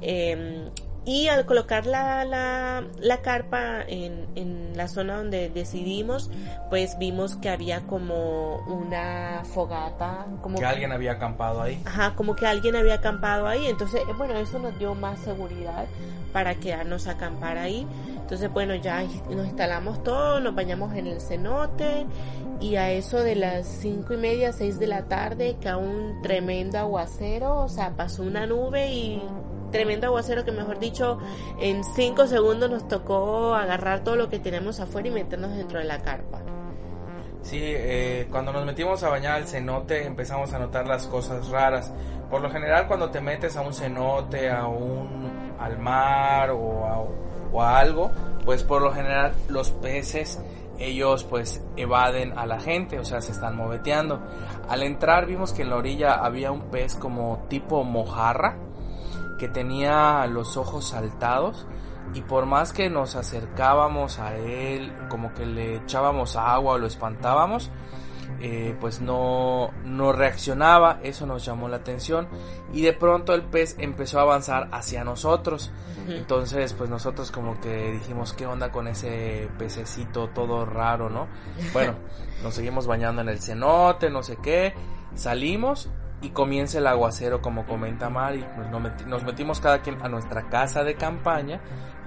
eh, 0.00 0.70
y 1.04 1.28
al 1.28 1.46
colocar 1.46 1.86
la, 1.86 2.24
la, 2.24 2.84
la 3.00 3.22
carpa 3.22 3.82
en, 3.86 4.26
en, 4.36 4.62
la 4.76 4.88
zona 4.88 5.16
donde 5.16 5.50
decidimos, 5.50 6.30
pues 6.70 6.96
vimos 6.98 7.36
que 7.36 7.50
había 7.50 7.80
como 7.82 8.58
una 8.66 9.42
fogata. 9.44 10.26
Como 10.40 10.58
que, 10.58 10.64
alguien 10.64 10.92
había 10.92 11.12
acampado 11.12 11.60
ahí. 11.60 11.82
Ajá, 11.84 12.14
como 12.14 12.34
que 12.36 12.46
alguien 12.46 12.76
había 12.76 12.94
acampado 12.94 13.46
ahí. 13.46 13.66
Entonces, 13.66 14.00
bueno, 14.16 14.34
eso 14.38 14.58
nos 14.58 14.78
dio 14.78 14.94
más 14.94 15.18
seguridad 15.20 15.86
para 16.32 16.54
quedarnos 16.54 17.06
a 17.06 17.12
acampar 17.12 17.58
ahí. 17.58 17.86
Entonces, 18.16 18.50
bueno, 18.50 18.74
ya 18.76 19.02
nos 19.02 19.46
instalamos 19.46 20.02
todo, 20.02 20.40
nos 20.40 20.54
bañamos 20.54 20.94
en 20.94 21.06
el 21.08 21.20
cenote 21.20 22.06
y 22.60 22.76
a 22.76 22.90
eso 22.92 23.18
de 23.18 23.34
las 23.34 23.66
cinco 23.66 24.14
y 24.14 24.16
media, 24.16 24.52
seis 24.52 24.78
de 24.78 24.86
la 24.86 25.02
tarde, 25.02 25.56
cae 25.60 25.76
un 25.76 26.22
tremendo 26.22 26.78
aguacero, 26.78 27.58
o 27.58 27.68
sea, 27.68 27.90
pasó 27.90 28.22
una 28.22 28.46
nube 28.46 28.90
y 28.90 29.22
tremendo 29.72 30.06
aguacero 30.06 30.44
que 30.44 30.52
mejor 30.52 30.78
dicho 30.78 31.18
en 31.60 31.82
cinco 31.82 32.28
segundos 32.28 32.70
nos 32.70 32.86
tocó 32.86 33.54
agarrar 33.54 34.04
todo 34.04 34.14
lo 34.14 34.28
que 34.28 34.38
tenemos 34.38 34.78
afuera 34.78 35.08
y 35.08 35.10
meternos 35.10 35.56
dentro 35.56 35.80
de 35.80 35.84
la 35.84 35.98
carpa. 35.98 36.40
Sí, 37.42 37.58
eh, 37.60 38.28
cuando 38.30 38.52
nos 38.52 38.64
metimos 38.64 39.02
a 39.02 39.08
bañar 39.08 39.34
al 39.34 39.48
cenote 39.48 40.06
empezamos 40.06 40.52
a 40.52 40.60
notar 40.60 40.86
las 40.86 41.08
cosas 41.08 41.48
raras. 41.48 41.92
Por 42.30 42.40
lo 42.40 42.50
general 42.50 42.86
cuando 42.86 43.10
te 43.10 43.20
metes 43.20 43.56
a 43.56 43.62
un 43.62 43.74
cenote, 43.74 44.48
a 44.48 44.66
un 44.66 45.56
al 45.58 45.78
mar 45.78 46.50
o 46.50 46.84
a, 46.86 47.00
o 47.52 47.62
algo, 47.62 48.10
pues 48.44 48.62
por 48.62 48.80
lo 48.80 48.92
general 48.92 49.32
los 49.48 49.70
peces 49.70 50.40
ellos 50.78 51.24
pues 51.24 51.62
evaden 51.76 52.36
a 52.38 52.46
la 52.46 52.60
gente, 52.60 52.98
o 52.98 53.04
sea, 53.04 53.20
se 53.20 53.32
están 53.32 53.56
moveteando. 53.56 54.20
Al 54.68 54.82
entrar 54.82 55.26
vimos 55.26 55.52
que 55.52 55.62
en 55.62 55.70
la 55.70 55.76
orilla 55.76 56.14
había 56.14 56.50
un 56.50 56.70
pez 56.70 56.94
como 56.94 57.44
tipo 57.48 57.84
mojarra 57.84 58.56
que 59.38 59.48
tenía 59.48 60.26
los 60.26 60.56
ojos 60.56 60.88
saltados 60.88 61.66
y 62.14 62.22
por 62.22 62.46
más 62.46 62.72
que 62.72 62.90
nos 62.90 63.16
acercábamos 63.16 64.18
a 64.18 64.36
él, 64.36 64.92
como 65.08 65.32
que 65.34 65.46
le 65.46 65.76
echábamos 65.76 66.36
agua 66.36 66.74
o 66.74 66.78
lo 66.78 66.86
espantábamos, 66.86 67.70
eh, 68.40 68.76
pues 68.80 69.00
no, 69.00 69.70
no 69.84 70.12
reaccionaba, 70.12 70.98
eso 71.02 71.26
nos 71.26 71.44
llamó 71.44 71.68
la 71.68 71.76
atención 71.76 72.26
y 72.72 72.82
de 72.82 72.92
pronto 72.92 73.34
el 73.34 73.42
pez 73.42 73.76
empezó 73.78 74.18
a 74.18 74.22
avanzar 74.22 74.68
hacia 74.72 75.04
nosotros. 75.04 75.70
Entonces, 76.08 76.72
pues 76.72 76.90
nosotros 76.90 77.30
como 77.30 77.60
que 77.60 77.92
dijimos, 77.92 78.32
¿qué 78.32 78.44
onda 78.44 78.72
con 78.72 78.88
ese 78.88 79.48
pececito 79.56 80.30
todo 80.30 80.66
raro, 80.66 81.08
no? 81.08 81.28
Bueno, 81.72 81.94
nos 82.42 82.54
seguimos 82.54 82.88
bañando 82.88 83.22
en 83.22 83.28
el 83.28 83.40
cenote, 83.40 84.10
no 84.10 84.24
sé 84.24 84.36
qué, 84.42 84.74
salimos 85.14 85.88
y 86.22 86.30
comienza 86.30 86.78
el 86.78 86.86
aguacero 86.86 87.42
como 87.42 87.66
comenta 87.66 88.08
Mari, 88.08 88.44
nos 89.06 89.24
metimos 89.24 89.60
cada 89.60 89.82
quien 89.82 90.00
a 90.02 90.08
nuestra 90.08 90.48
casa 90.48 90.84
de 90.84 90.94
campaña 90.94 91.60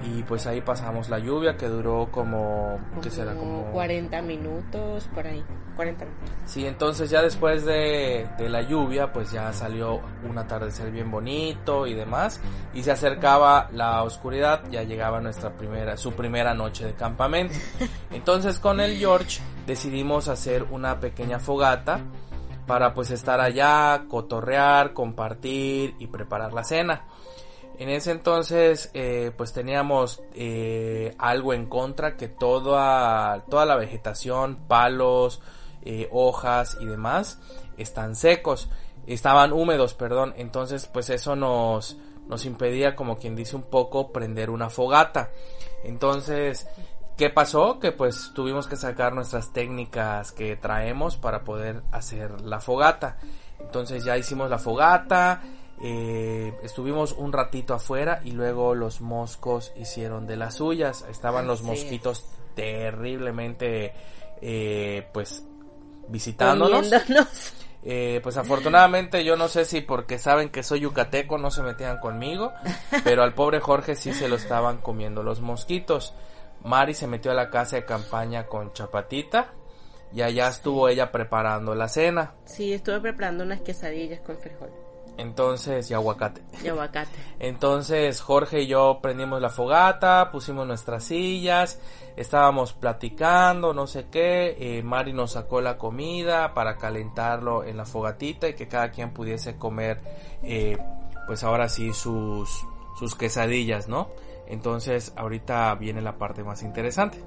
y 0.03 0.23
pues 0.23 0.47
ahí 0.47 0.61
pasamos 0.61 1.09
la 1.09 1.19
lluvia 1.19 1.57
que 1.57 1.67
duró 1.67 2.09
como, 2.11 2.79
¿qué 3.01 3.09
será? 3.09 3.33
Como 3.33 3.71
40 3.71 4.21
minutos 4.21 5.07
por 5.13 5.27
ahí, 5.27 5.43
40 5.75 6.05
minutos. 6.05 6.29
Sí, 6.45 6.65
entonces 6.65 7.09
ya 7.09 7.21
después 7.21 7.65
de, 7.65 8.27
de 8.37 8.49
la 8.49 8.61
lluvia 8.61 9.11
pues 9.11 9.31
ya 9.31 9.51
salió 9.51 9.99
un 10.27 10.37
atardecer 10.37 10.91
bien 10.91 11.11
bonito 11.11 11.85
y 11.85 11.93
demás 11.93 12.39
y 12.73 12.83
se 12.83 12.91
acercaba 12.91 13.69
la 13.73 14.03
oscuridad, 14.03 14.61
ya 14.71 14.83
llegaba 14.83 15.19
nuestra 15.19 15.51
primera, 15.51 15.97
su 15.97 16.13
primera 16.13 16.53
noche 16.53 16.85
de 16.85 16.93
campamento. 16.93 17.55
Entonces 18.11 18.59
con 18.59 18.79
el 18.79 18.97
George 18.97 19.41
decidimos 19.67 20.29
hacer 20.29 20.63
una 20.63 20.99
pequeña 21.01 21.39
fogata 21.39 21.99
para 22.65 22.93
pues 22.93 23.11
estar 23.11 23.41
allá, 23.41 24.05
cotorrear, 24.07 24.93
compartir 24.93 25.95
y 25.99 26.07
preparar 26.07 26.53
la 26.53 26.63
cena. 26.63 27.05
En 27.77 27.89
ese 27.89 28.11
entonces 28.11 28.89
eh, 28.93 29.31
pues 29.35 29.51
teníamos 29.51 30.21
eh, 30.33 31.13
algo 31.17 31.53
en 31.53 31.65
contra 31.65 32.15
que 32.15 32.29
toda, 32.29 33.43
toda 33.49 33.65
la 33.65 33.75
vegetación, 33.75 34.55
palos, 34.67 35.41
eh, 35.81 36.07
hojas 36.11 36.77
y 36.79 36.85
demás 36.85 37.39
están 37.77 38.15
secos, 38.15 38.69
estaban 39.07 39.51
húmedos, 39.51 39.93
perdón, 39.93 40.33
entonces 40.37 40.87
pues 40.87 41.09
eso 41.09 41.35
nos, 41.35 41.97
nos 42.27 42.45
impedía 42.45 42.95
como 42.95 43.17
quien 43.17 43.35
dice 43.35 43.57
un 43.57 43.63
poco 43.63 44.11
prender 44.11 44.49
una 44.49 44.69
fogata. 44.69 45.31
Entonces 45.83 46.67
¿Qué 47.17 47.29
pasó? 47.29 47.79
Que 47.79 47.91
pues 47.91 48.31
tuvimos 48.33 48.67
que 48.67 48.75
sacar 48.75 49.13
nuestras 49.13 49.53
técnicas 49.53 50.31
que 50.31 50.57
traemos 50.57 51.15
para 51.15 51.43
poder 51.43 51.81
hacer 51.91 52.41
la 52.41 52.59
fogata. 52.59 53.17
Entonces 53.59 54.03
ya 54.03 54.17
hicimos 54.17 54.49
la 54.49 54.59
fogata, 54.59 55.41
eh, 55.81 56.53
estuvimos 56.61 57.13
un 57.13 57.31
ratito 57.31 57.73
afuera 57.73 58.21
y 58.23 58.31
luego 58.31 58.75
los 58.75 58.99
moscos 58.99 59.71
hicieron 59.77 60.27
de 60.27 60.35
las 60.35 60.55
suyas. 60.55 61.05
Estaban 61.09 61.47
los 61.47 61.61
mosquitos 61.61 62.25
terriblemente 62.53 63.93
eh, 64.41 65.07
pues 65.13 65.43
visitándonos. 66.07 66.91
Eh, 67.87 68.19
pues 68.23 68.35
afortunadamente 68.35 69.23
yo 69.23 69.35
no 69.35 69.47
sé 69.47 69.63
si 69.63 69.81
porque 69.81 70.17
saben 70.17 70.49
que 70.49 70.63
soy 70.63 70.79
yucateco 70.79 71.37
no 71.37 71.51
se 71.51 71.61
metían 71.61 71.99
conmigo, 71.99 72.51
pero 73.03 73.21
al 73.21 73.35
pobre 73.35 73.59
Jorge 73.59 73.95
sí 73.95 74.11
se 74.11 74.27
lo 74.27 74.37
estaban 74.37 74.79
comiendo 74.79 75.21
los 75.21 75.39
mosquitos. 75.39 76.11
Mari 76.65 76.95
se 76.95 77.07
metió 77.07 77.31
a 77.31 77.35
la 77.35 77.49
casa 77.49 77.75
de 77.75 77.85
campaña 77.85 78.47
con 78.47 78.73
Chapatita 78.73 79.53
y 80.11 80.21
allá 80.21 80.47
estuvo 80.47 80.89
ella 80.89 81.11
preparando 81.11 81.75
la 81.75 81.87
cena. 81.87 82.33
Sí, 82.45 82.73
estuve 82.73 82.99
preparando 83.01 83.43
unas 83.43 83.61
quesadillas 83.61 84.21
con 84.21 84.37
frijol. 84.37 84.71
Entonces, 85.17 85.89
y 85.91 85.93
aguacate. 85.93 86.41
Y 86.63 86.67
aguacate. 86.67 87.11
Entonces, 87.39 88.19
Jorge 88.19 88.63
y 88.63 88.67
yo 88.67 88.99
prendimos 89.01 89.41
la 89.41 89.49
fogata, 89.49 90.31
pusimos 90.31 90.65
nuestras 90.67 91.03
sillas, 91.03 91.79
estábamos 92.15 92.73
platicando, 92.73 93.73
no 93.73 93.85
sé 93.87 94.07
qué. 94.09 94.57
Eh, 94.59 94.83
Mari 94.83 95.13
nos 95.13 95.33
sacó 95.33 95.61
la 95.61 95.77
comida 95.77 96.53
para 96.53 96.77
calentarlo 96.77 97.63
en 97.63 97.77
la 97.77 97.85
fogatita 97.85 98.49
y 98.49 98.55
que 98.55 98.67
cada 98.67 98.89
quien 98.89 99.13
pudiese 99.13 99.57
comer, 99.57 100.01
eh, 100.43 100.77
pues 101.27 101.43
ahora 101.43 101.69
sí, 101.69 101.93
sus, 101.93 102.65
sus 102.97 103.15
quesadillas, 103.15 103.87
¿no? 103.87 104.09
Entonces 104.47 105.13
ahorita 105.15 105.73
viene 105.75 106.01
la 106.01 106.17
parte 106.17 106.43
más 106.43 106.63
interesante. 106.63 107.23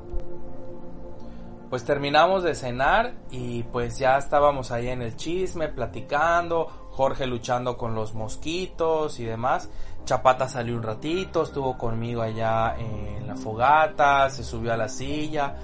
Pues 1.71 1.85
terminamos 1.85 2.43
de 2.43 2.55
cenar 2.55 3.15
y 3.31 3.63
pues 3.65 3.99
ya 3.99 4.17
estábamos 4.17 4.71
ahí 4.71 4.89
en 4.89 5.03
el 5.03 5.17
chisme, 5.17 5.69
platicando, 5.69 6.67
Jorge 6.93 7.27
luchando 7.27 7.77
con 7.77 7.95
los 7.95 8.15
mosquitos 8.15 9.21
y 9.21 9.25
demás. 9.25 9.69
Chapata 10.05 10.49
salió 10.49 10.75
un 10.75 10.83
ratito, 10.83 11.43
estuvo 11.43 11.77
conmigo 11.77 12.23
allá 12.23 12.75
en 12.79 13.27
la 13.27 13.37
fogata, 13.37 14.31
se 14.31 14.43
subió 14.43 14.73
a 14.73 14.79
la 14.79 14.89
silla 14.89 15.57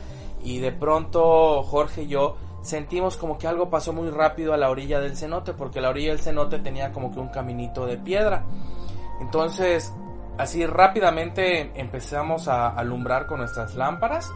y 0.43 0.59
de 0.59 0.73
pronto 0.73 1.63
Jorge 1.63 2.03
y 2.03 2.09
yo 2.09 2.37
sentimos 2.61 3.17
como 3.17 3.39
que 3.39 3.47
algo 3.47 3.71
pasó 3.71 3.95
muy 3.95 4.11
rápido 4.11 4.53
a 4.53 4.59
la 4.59 4.69
orilla 4.69 5.01
del 5.01 5.17
cenote 5.17 5.55
porque 5.55 5.81
la 5.81 5.89
orilla 5.89 6.11
del 6.11 6.21
cenote 6.21 6.59
tenía 6.59 6.93
como 6.93 7.11
que 7.11 7.21
un 7.21 7.29
caminito 7.29 7.87
de 7.87 7.97
piedra. 7.97 8.45
Entonces 9.23 9.95
así 10.39 10.67
rápidamente 10.67 11.73
empezamos 11.75 12.49
a 12.49 12.69
alumbrar 12.69 13.27
con 13.27 13.39
nuestras 13.39 13.75
lámparas 13.75 14.31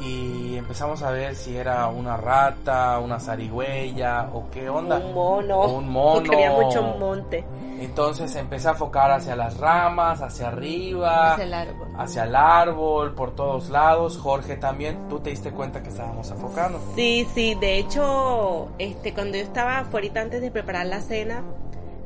y 0.00 0.56
empezamos 0.56 1.02
a 1.02 1.10
ver 1.10 1.36
si 1.36 1.56
era 1.56 1.86
una 1.86 2.16
rata, 2.16 2.98
una 2.98 3.20
zarigüeya 3.20 4.30
o 4.32 4.50
qué 4.50 4.68
onda. 4.68 4.98
Un 4.98 5.14
mono. 5.14 5.66
Un 5.66 5.88
mono. 5.88 6.28
Quería 6.28 6.50
mucho 6.50 6.82
un 6.82 6.98
monte. 6.98 7.44
Entonces 7.78 8.34
empecé 8.36 8.68
a 8.68 8.74
focar 8.74 9.10
hacia 9.10 9.36
las 9.36 9.58
ramas, 9.58 10.20
hacia 10.22 10.48
arriba, 10.48 11.32
hacia 11.32 11.44
el 11.44 11.54
árbol, 11.54 11.88
hacia 11.98 12.24
el 12.24 12.36
árbol, 12.36 13.14
por 13.14 13.34
todos 13.34 13.70
lados. 13.70 14.18
Jorge 14.18 14.56
también, 14.56 15.08
tú 15.08 15.20
te 15.20 15.30
diste 15.30 15.50
cuenta 15.50 15.82
que 15.82 15.88
estábamos 15.88 16.30
afocando. 16.30 16.80
Sí, 16.94 17.26
sí. 17.34 17.56
De 17.60 17.78
hecho, 17.78 18.68
este, 18.78 19.12
cuando 19.12 19.36
yo 19.36 19.44
estaba 19.44 19.78
afuera 19.78 20.20
antes 20.20 20.40
de 20.40 20.50
preparar 20.50 20.86
la 20.86 21.00
cena, 21.00 21.42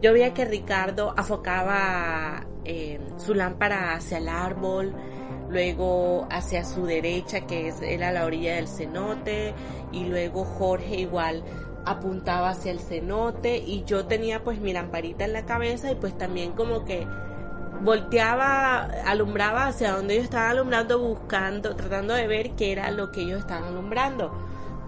yo 0.03 0.12
veía 0.12 0.35
que 0.35 0.45
Ricardo 0.45 1.15
afocaba 1.17 2.47
eh, 2.65 3.00
su 3.17 3.35
lámpara 3.35 3.95
hacia 3.95 4.19
el 4.19 4.29
árbol, 4.29 4.95
luego 5.49 6.26
hacia 6.31 6.65
su 6.65 6.85
derecha, 6.85 7.47
que 7.47 7.69
es, 7.69 7.81
era 7.83 8.12
la 8.12 8.25
orilla 8.25 8.57
del 8.57 8.69
cenote, 8.69 9.55
y 9.93 10.05
luego 10.05 10.45
Jorge 10.45 10.97
igual 10.97 11.43
apuntaba 11.87 12.50
hacia 12.50 12.73
el 12.73 12.81
cenote 12.81 13.59
y 13.59 13.85
yo 13.85 14.07
tenía 14.07 14.43
pues 14.43 14.61
mi 14.61 14.73
lamparita 14.73 15.25
en 15.25 15.33
la 15.33 15.47
cabeza 15.47 15.93
y 15.93 15.95
pues 15.95 16.19
también 16.19 16.50
como 16.53 16.85
que 16.85 17.07
volteaba, 17.81 18.83
alumbraba 19.05 19.69
hacia 19.69 19.93
donde 19.93 20.15
ellos 20.15 20.25
estaban 20.25 20.50
alumbrando, 20.50 20.99
buscando, 20.99 21.76
tratando 21.76 22.15
de 22.15 22.26
ver 22.26 22.50
qué 22.57 22.73
era 22.73 22.91
lo 22.91 23.12
que 23.12 23.23
ellos 23.23 23.41
estaban 23.41 23.69
alumbrando. 23.69 24.33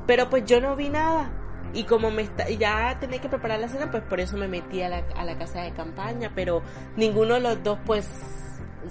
Pero 0.07 0.29
pues 0.29 0.45
yo 0.45 0.61
no 0.61 0.75
vi 0.75 0.88
nada. 0.88 1.31
Y 1.75 1.85
como 1.85 2.11
me 2.11 2.29
ya 2.59 2.97
tenía 2.99 3.21
que 3.21 3.29
preparar 3.29 3.61
la 3.61 3.69
cena, 3.69 3.91
pues 3.91 4.03
por 4.03 4.21
eso 4.21 4.37
me 4.37 4.49
metí 4.49 4.83
a 4.83 4.89
la, 4.89 5.05
a 5.17 5.25
la 5.25 5.39
casa 5.39 5.63
de 5.63 5.73
campaña, 5.73 6.33
pero 6.35 6.63
ninguno 6.97 7.35
de 7.35 7.41
los 7.41 7.63
dos 7.63 7.79
pues 7.85 8.09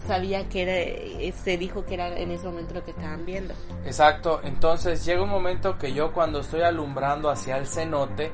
sabía 0.05 0.47
que 0.49 0.61
era, 0.63 1.33
se 1.33 1.57
dijo 1.57 1.85
que 1.85 1.95
era 1.95 2.17
en 2.17 2.31
ese 2.31 2.45
momento 2.45 2.73
lo 2.73 2.83
que 2.83 2.91
estaban 2.91 3.25
viendo. 3.25 3.53
Exacto, 3.85 4.41
entonces 4.43 5.03
llega 5.05 5.23
un 5.23 5.29
momento 5.29 5.77
que 5.77 5.93
yo 5.93 6.13
cuando 6.13 6.39
estoy 6.39 6.61
alumbrando 6.61 7.29
hacia 7.29 7.57
el 7.57 7.67
cenote, 7.67 8.31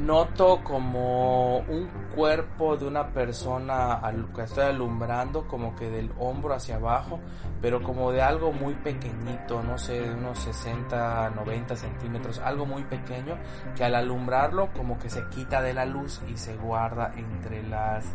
noto 0.00 0.62
como 0.64 1.58
un 1.58 1.88
cuerpo 2.14 2.76
de 2.76 2.86
una 2.86 3.08
persona 3.12 4.00
que 4.34 4.42
estoy 4.42 4.64
alumbrando, 4.64 5.46
como 5.46 5.76
que 5.76 5.90
del 5.90 6.10
hombro 6.18 6.54
hacia 6.54 6.76
abajo, 6.76 7.20
pero 7.60 7.82
como 7.82 8.10
de 8.10 8.22
algo 8.22 8.52
muy 8.52 8.74
pequeñito, 8.74 9.62
no 9.62 9.76
sé, 9.78 10.00
de 10.00 10.14
unos 10.14 10.38
60, 10.38 11.30
90 11.30 11.76
centímetros, 11.76 12.38
algo 12.38 12.64
muy 12.66 12.84
pequeño, 12.84 13.38
que 13.76 13.84
al 13.84 13.94
alumbrarlo 13.94 14.72
como 14.72 14.98
que 14.98 15.10
se 15.10 15.28
quita 15.28 15.60
de 15.60 15.74
la 15.74 15.84
luz 15.84 16.20
y 16.28 16.36
se 16.36 16.56
guarda 16.56 17.12
entre 17.16 17.62
las, 17.62 18.06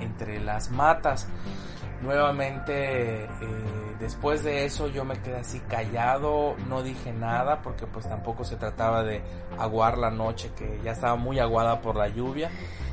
entre 0.00 0.40
las 0.40 0.70
matas. 0.70 1.28
Nuevamente, 2.02 3.24
eh, 3.24 3.28
después 4.00 4.42
de 4.42 4.64
eso 4.64 4.88
yo 4.88 5.04
me 5.04 5.20
quedé 5.22 5.36
así 5.36 5.60
callado, 5.60 6.56
no 6.68 6.82
dije 6.82 7.12
nada 7.12 7.62
porque 7.62 7.86
pues 7.86 8.08
tampoco 8.08 8.44
se 8.44 8.56
trataba 8.56 9.04
de 9.04 9.22
aguar 9.56 9.98
la 9.98 10.10
noche 10.10 10.50
que 10.56 10.80
ya 10.82 10.90
estaba 10.92 11.14
muy 11.14 11.38
aguada 11.38 11.80
por 11.80 11.94
la 11.94 12.08
lluvia. 12.08 12.50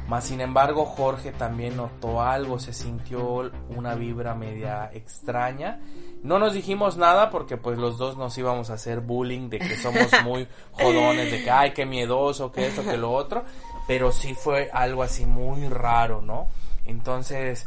Más 0.08 0.26
sin 0.26 0.42
embargo 0.42 0.86
Jorge 0.86 1.32
también 1.32 1.78
notó 1.78 2.22
algo, 2.22 2.60
se 2.60 2.72
sintió 2.72 3.52
una 3.70 3.96
vibra 3.96 4.36
media 4.36 4.92
extraña. 4.94 5.80
No 6.22 6.38
nos 6.38 6.54
dijimos 6.54 6.98
nada 6.98 7.32
porque 7.32 7.58
pues 7.58 7.80
los 7.80 7.98
dos 7.98 8.16
nos 8.16 8.38
íbamos 8.38 8.70
a 8.70 8.74
hacer 8.74 9.00
bullying 9.00 9.50
de 9.50 9.58
que 9.58 9.76
somos 9.76 10.08
muy 10.24 10.48
jodones, 10.72 11.32
de 11.32 11.44
que 11.44 11.50
ay, 11.50 11.74
qué 11.74 11.88
miedoso, 11.88 12.52
que 12.52 12.68
esto, 12.68 12.84
que 12.84 12.98
lo 12.98 13.12
otro. 13.12 13.44
Pero 13.88 14.12
sí 14.12 14.36
fue 14.36 14.70
algo 14.72 15.02
así 15.02 15.26
muy 15.26 15.68
raro, 15.68 16.22
¿no? 16.22 16.48
Entonces 16.90 17.66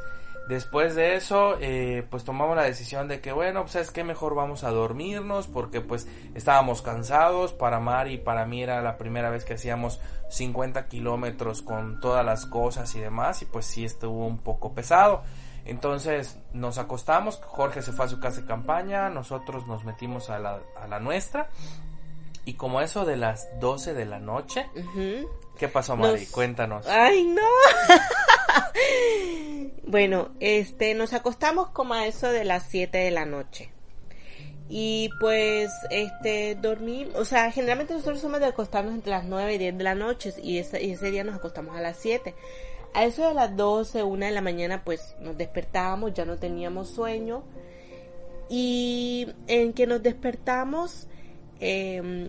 Después 0.49 0.97
de 0.97 1.15
eso, 1.15 1.57
eh, 1.61 2.05
pues 2.11 2.25
tomamos 2.25 2.57
la 2.57 2.65
decisión 2.65 3.07
de 3.07 3.21
que, 3.21 3.31
bueno, 3.31 3.63
pues 3.63 3.77
es 3.77 3.91
que 3.93 4.03
mejor 4.03 4.35
vamos 4.35 4.65
a 4.65 4.71
dormirnos 4.71 5.47
porque 5.47 5.81
pues 5.81 6.09
estábamos 6.35 6.83
cansados. 6.83 7.53
Para 7.53 7.79
Mari 7.79 8.15
y 8.15 8.19
para 8.19 8.45
mí 8.45 8.63
era 8.63 8.83
la 8.83 8.99
primera 8.99 9.31
vez 9.31 9.45
que 9.45 9.55
hacíamos 9.55 10.01
50 10.31 10.89
kilómetros 10.89 11.63
con 11.63 12.01
todas 12.01 12.27
las 12.27 12.47
cosas 12.47 12.93
y 12.97 13.01
demás 13.01 13.43
y 13.43 13.45
pues 13.45 13.67
sí 13.67 13.85
estuvo 13.85 14.27
un 14.27 14.39
poco 14.39 14.75
pesado. 14.75 15.23
Entonces 15.65 16.41
nos 16.53 16.79
acostamos, 16.79 17.41
Jorge 17.45 17.83
se 17.83 17.93
fue 17.93 18.07
a 18.07 18.09
su 18.09 18.19
casa 18.19 18.41
de 18.41 18.47
campaña, 18.49 19.11
nosotros 19.11 19.69
nos 19.69 19.85
metimos 19.85 20.29
a 20.29 20.41
la, 20.41 20.59
a 20.77 20.89
la 20.89 20.99
nuestra 20.99 21.51
y 22.45 22.55
como 22.55 22.81
eso 22.81 23.05
de 23.05 23.17
las 23.17 23.49
12 23.61 23.95
de 23.95 24.05
la 24.05 24.19
noche, 24.19 24.69
¿qué 25.59 25.69
pasó 25.69 25.97
Mari? 25.97 26.27
Cuéntanos. 26.27 26.87
Ay, 26.87 27.25
no. 27.25 27.43
bueno, 29.87 30.31
este, 30.41 30.95
nos 30.95 31.13
acostamos 31.13 31.71
como 31.71 31.95
a 31.95 32.07
eso 32.07 32.33
de 32.33 32.45
las 32.45 32.67
7 32.69 32.99
de 32.99 33.11
la 33.13 33.27
noche. 33.27 33.71
Y 34.69 35.11
pues, 35.21 35.71
este, 35.91 36.55
dormimos, 36.55 37.15
o 37.17 37.25
sea, 37.25 37.51
generalmente 37.53 37.93
nosotros 37.93 38.21
somos 38.21 38.41
de 38.41 38.47
acostarnos 38.47 38.95
entre 38.95 39.11
las 39.11 39.25
9 39.25 39.55
y 39.55 39.59
10 39.59 39.79
de 39.79 39.85
la 39.85 39.95
noche 39.95 40.33
y 40.43 40.59
ese, 40.59 40.83
y 40.83 40.93
ese 40.93 41.11
día 41.11 41.25
nos 41.25 41.37
acostamos 41.37 41.77
a 41.77 41.81
las 41.81 41.99
7. 41.99 42.35
A 42.95 43.05
eso 43.05 43.29
de 43.29 43.35
las 43.35 43.57
12, 43.57 44.03
1 44.03 44.27
de 44.27 44.33
la 44.33 44.41
mañana, 44.41 44.83
pues 44.85 45.15
nos 45.21 45.37
despertábamos, 45.37 46.15
ya 46.15 46.25
no 46.25 46.39
teníamos 46.39 46.91
sueño. 46.91 47.45
Y 48.49 49.29
en 49.47 49.73
que 49.73 49.87
nos 49.87 50.03
despertamos, 50.03 51.07
eh, 51.63 52.29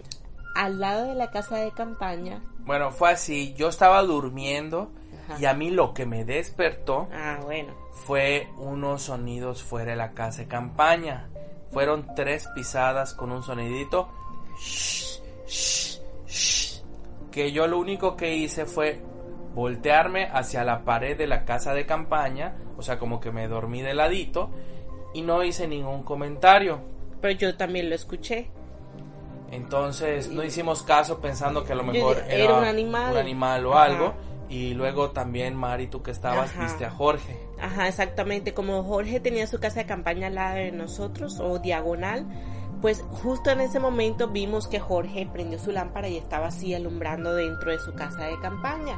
al 0.54 0.80
lado 0.80 1.08
de 1.08 1.16
la 1.16 1.32
casa 1.32 1.58
de 1.58 1.72
campaña. 1.72 2.42
Bueno, 2.60 2.92
fue 2.92 3.12
así, 3.12 3.54
yo 3.56 3.68
estaba 3.68 4.02
durmiendo 4.04 4.92
y 5.40 5.46
a 5.46 5.54
mí 5.54 5.72
lo 5.72 5.94
que 5.94 6.06
me 6.06 6.24
despertó 6.24 7.08
ah, 7.12 7.40
bueno. 7.44 7.74
fue 7.92 8.48
unos 8.58 9.04
sonidos 9.04 9.63
fuera 9.63 9.92
de 9.92 9.98
la 9.98 10.12
casa 10.12 10.44
de 10.44 10.48
campaña. 10.48 11.30
Fueron 11.72 12.13
tres 12.16 12.48
pisadas 12.54 13.16
con 13.16 13.32
un 13.32 13.42
sonidito. 13.42 14.10
que 17.32 17.52
yo 17.52 17.66
lo 17.66 17.80
único 17.80 18.16
que 18.16 18.36
hice 18.36 18.68
fue 18.68 19.02
voltearme 19.56 20.28
hacia 20.32 20.63
la 20.63 20.86
pared 20.86 21.18
de 21.18 21.25
la 21.25 21.46
casa 21.46 21.74
de 21.74 21.88
campaña, 21.88 22.56
o 22.78 22.84
sea, 22.84 23.00
como 23.00 23.20
que 23.20 23.32
me 23.32 23.48
dormí 23.48 23.82
de 23.82 23.96
ladito 23.96 24.52
y 25.16 25.24
no 25.24 25.44
hice 25.44 25.68
ningún 25.68 26.04
comentario. 26.04 26.82
Pero 27.20 27.34
yo 27.36 27.58
también 27.58 27.90
lo 27.90 27.96
escuché. 27.96 28.52
Entonces 29.54 30.30
no 30.30 30.44
hicimos 30.44 30.82
caso 30.82 31.20
pensando 31.20 31.64
que 31.64 31.74
a 31.74 31.76
lo 31.76 31.84
mejor 31.84 32.24
era, 32.28 32.58
un 32.58 32.64
animal, 32.64 33.12
un 33.12 33.18
animal 33.18 33.66
o 33.68 33.78
algo. 33.78 34.14
Y 34.50 34.74
luego 34.74 35.12
también, 35.12 35.56
Mari, 35.56 35.88
tú 35.88 36.04
que 36.04 36.12
estabas, 36.12 36.58
viste 36.60 36.86
a 36.86 36.92
Jorge. 36.92 37.40
Ajá, 37.60 37.88
exactamente. 37.88 38.54
Como 38.54 38.84
Jorge 38.84 39.20
tenía 39.20 39.48
su 39.48 39.60
casa 39.60 39.80
de 39.80 39.86
campaña 39.86 40.28
al 40.28 40.36
lado 40.36 40.56
de 40.56 40.72
nosotros, 40.72 41.40
o 41.40 41.60
diagonal, 41.60 42.28
pues 42.82 43.04
justo 43.10 43.52
en 43.52 43.62
ese 43.62 43.80
momento 43.80 44.28
vimos 44.28 44.68
que 44.68 44.80
Jorge 44.80 45.28
prendió 45.32 45.58
su 45.60 45.72
lámpara 45.72 46.08
y 46.08 46.18
estaba 46.18 46.48
así 46.48 46.74
alumbrando 46.74 47.34
dentro 47.34 47.72
de 47.72 47.80
su 47.80 47.94
casa 47.94 48.26
de 48.26 48.40
campaña. 48.42 48.98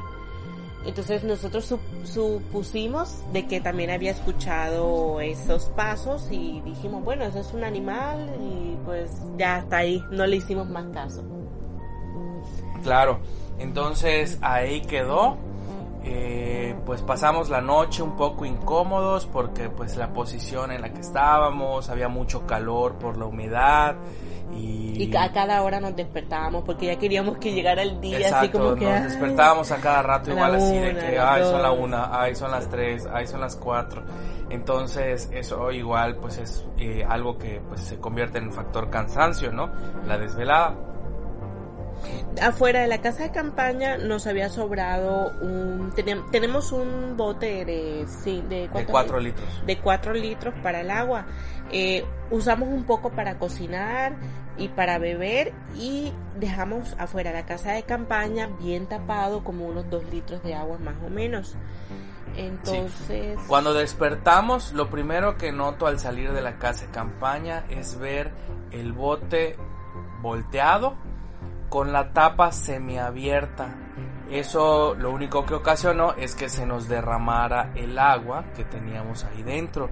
Entonces 0.86 1.24
nosotros 1.24 1.74
supusimos 2.04 3.22
de 3.32 3.46
que 3.46 3.60
también 3.60 3.90
había 3.90 4.12
escuchado 4.12 5.20
esos 5.20 5.64
pasos 5.70 6.28
y 6.30 6.60
dijimos, 6.60 7.02
bueno, 7.04 7.24
eso 7.24 7.40
es 7.40 7.52
un 7.52 7.64
animal 7.64 8.30
y 8.40 8.76
pues 8.84 9.10
ya 9.36 9.56
hasta 9.56 9.78
ahí, 9.78 10.02
no 10.12 10.26
le 10.26 10.36
hicimos 10.36 10.68
más 10.68 10.86
caso. 10.94 11.24
Claro, 12.82 13.18
entonces 13.58 14.38
ahí 14.40 14.80
quedó. 14.82 15.36
Eh, 16.08 16.76
pues 16.86 17.02
pasamos 17.02 17.50
la 17.50 17.60
noche 17.60 18.00
un 18.00 18.14
poco 18.14 18.44
incómodos 18.44 19.26
porque 19.26 19.68
pues 19.70 19.96
la 19.96 20.12
posición 20.12 20.70
en 20.70 20.82
la 20.82 20.92
que 20.92 21.00
estábamos, 21.00 21.90
había 21.90 22.06
mucho 22.08 22.46
calor 22.46 22.94
por 22.94 23.16
la 23.16 23.24
humedad 23.24 23.96
y, 24.54 25.14
a 25.16 25.32
cada 25.32 25.62
hora 25.62 25.80
nos 25.80 25.94
despertábamos 25.96 26.64
porque 26.64 26.86
ya 26.86 26.96
queríamos 26.96 27.38
que 27.38 27.52
llegara 27.52 27.82
el 27.82 28.00
día, 28.00 28.38
así 28.38 28.48
como 28.48 28.74
que... 28.74 28.84
Nos 28.86 29.04
despertábamos 29.04 29.70
a 29.70 29.76
cada 29.76 30.02
rato 30.02 30.30
igual 30.30 30.54
así 30.54 30.78
de 30.78 30.94
que, 30.94 31.18
ay, 31.18 31.42
son 31.42 31.62
la 31.62 31.72
una, 31.72 32.20
ay, 32.20 32.34
son 32.34 32.50
las 32.50 32.68
tres, 32.68 33.06
ay, 33.12 33.26
son 33.26 33.40
las 33.40 33.56
cuatro. 33.56 34.02
Entonces 34.48 35.28
eso 35.32 35.72
igual 35.72 36.16
pues 36.16 36.38
es 36.38 36.64
eh, 36.78 37.04
algo 37.08 37.36
que 37.36 37.60
pues 37.68 37.80
se 37.80 37.98
convierte 37.98 38.38
en 38.38 38.44
un 38.44 38.52
factor 38.52 38.90
cansancio, 38.90 39.52
¿no? 39.52 39.70
La 40.06 40.18
desvelada. 40.18 40.74
Afuera 42.42 42.80
de 42.80 42.86
la 42.86 43.00
casa 43.00 43.24
de 43.24 43.30
campaña 43.30 43.96
nos 43.98 44.26
había 44.26 44.48
sobrado 44.50 45.32
un... 45.40 45.92
tenemos 46.30 46.72
un 46.72 47.16
bote 47.16 47.64
de... 47.64 48.06
Sí, 48.06 48.42
de, 48.48 48.68
de 48.68 48.86
4 48.86 49.20
litros. 49.20 49.66
De 49.66 49.78
4 49.78 50.12
litros 50.14 50.54
para 50.62 50.80
el 50.80 50.90
agua. 50.90 51.26
Eh, 51.72 52.04
usamos 52.30 52.68
un 52.68 52.84
poco 52.84 53.10
para 53.10 53.38
cocinar 53.38 54.16
y 54.58 54.68
para 54.68 54.98
beber 54.98 55.52
y 55.74 56.12
dejamos 56.38 56.94
afuera 56.98 57.32
la 57.32 57.46
casa 57.46 57.72
de 57.72 57.82
campaña 57.82 58.48
bien 58.60 58.86
tapado 58.86 59.42
como 59.42 59.66
unos 59.66 59.88
2 59.90 60.04
litros 60.10 60.42
de 60.42 60.54
agua 60.54 60.78
más 60.78 60.96
o 61.04 61.10
menos. 61.10 61.56
Entonces... 62.36 63.38
Cuando 63.48 63.72
despertamos, 63.72 64.72
lo 64.72 64.90
primero 64.90 65.36
que 65.36 65.52
noto 65.52 65.86
al 65.86 65.98
salir 65.98 66.32
de 66.32 66.42
la 66.42 66.58
casa 66.58 66.86
de 66.86 66.92
campaña 66.92 67.64
es 67.70 67.98
ver 67.98 68.30
el 68.70 68.92
bote 68.92 69.56
volteado 70.20 70.94
con 71.76 71.92
la 71.92 72.08
tapa 72.14 72.52
semiabierta. 72.52 73.68
Eso 74.30 74.94
lo 74.94 75.10
único 75.10 75.44
que 75.44 75.52
ocasionó 75.52 76.14
es 76.14 76.34
que 76.34 76.48
se 76.48 76.64
nos 76.64 76.88
derramara 76.88 77.72
el 77.74 77.98
agua 77.98 78.46
que 78.56 78.64
teníamos 78.64 79.24
ahí 79.24 79.42
dentro, 79.42 79.90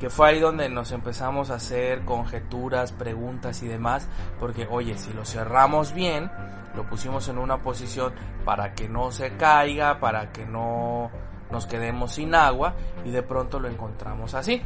que 0.00 0.08
fue 0.08 0.30
ahí 0.30 0.40
donde 0.40 0.70
nos 0.70 0.92
empezamos 0.92 1.50
a 1.50 1.56
hacer 1.56 2.06
conjeturas, 2.06 2.92
preguntas 2.92 3.62
y 3.62 3.68
demás, 3.68 4.08
porque 4.40 4.66
oye, 4.70 4.96
si 4.96 5.12
lo 5.12 5.26
cerramos 5.26 5.92
bien, 5.92 6.30
lo 6.74 6.88
pusimos 6.88 7.28
en 7.28 7.36
una 7.36 7.58
posición 7.58 8.14
para 8.46 8.72
que 8.72 8.88
no 8.88 9.12
se 9.12 9.36
caiga, 9.36 10.00
para 10.00 10.32
que 10.32 10.46
no 10.46 11.10
nos 11.50 11.66
quedemos 11.66 12.12
sin 12.12 12.34
agua 12.34 12.76
y 13.04 13.10
de 13.10 13.22
pronto 13.22 13.60
lo 13.60 13.68
encontramos 13.68 14.32
así. 14.32 14.62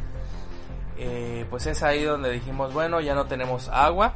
Eh, 0.97 1.45
pues 1.49 1.65
es 1.65 1.83
ahí 1.83 2.03
donde 2.03 2.31
dijimos, 2.31 2.73
bueno, 2.73 3.01
ya 3.01 3.13
no 3.13 3.25
tenemos 3.25 3.67
agua, 3.67 4.13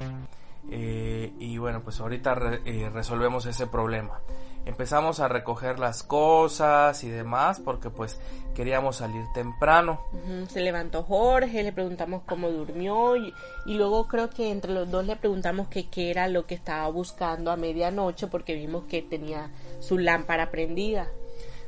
eh, 0.70 1.34
y 1.40 1.58
bueno, 1.58 1.82
pues 1.84 2.00
ahorita 2.00 2.60
eh, 2.66 2.90
resolvemos 2.92 3.46
ese 3.46 3.68
problema. 3.68 4.20
Empezamos 4.66 5.20
a 5.20 5.28
recoger 5.28 5.78
las 5.78 6.02
cosas 6.02 7.04
y 7.04 7.10
demás 7.10 7.62
porque 7.64 7.92
pues 7.92 8.20
queríamos 8.56 8.96
salir 8.96 9.24
temprano. 9.32 10.02
Se 10.48 10.62
levantó 10.62 11.04
Jorge, 11.04 11.62
le 11.62 11.72
preguntamos 11.72 12.24
cómo 12.26 12.50
durmió 12.50 13.16
y, 13.16 13.32
luego 13.68 14.08
creo 14.08 14.32
que 14.32 14.50
entre 14.50 14.74
los 14.74 14.90
dos 14.90 15.06
le 15.06 15.16
preguntamos 15.18 15.68
qué 15.68 15.88
era 16.10 16.28
lo 16.28 16.48
que 16.48 16.56
estaba 16.56 16.88
buscando 16.90 17.52
a 17.52 17.58
medianoche 17.58 18.26
porque 18.26 18.56
vimos 18.56 18.86
que 18.86 19.04
tenía 19.04 19.52
su 19.80 20.00
lámpara 20.00 20.50
prendida. 20.50 21.08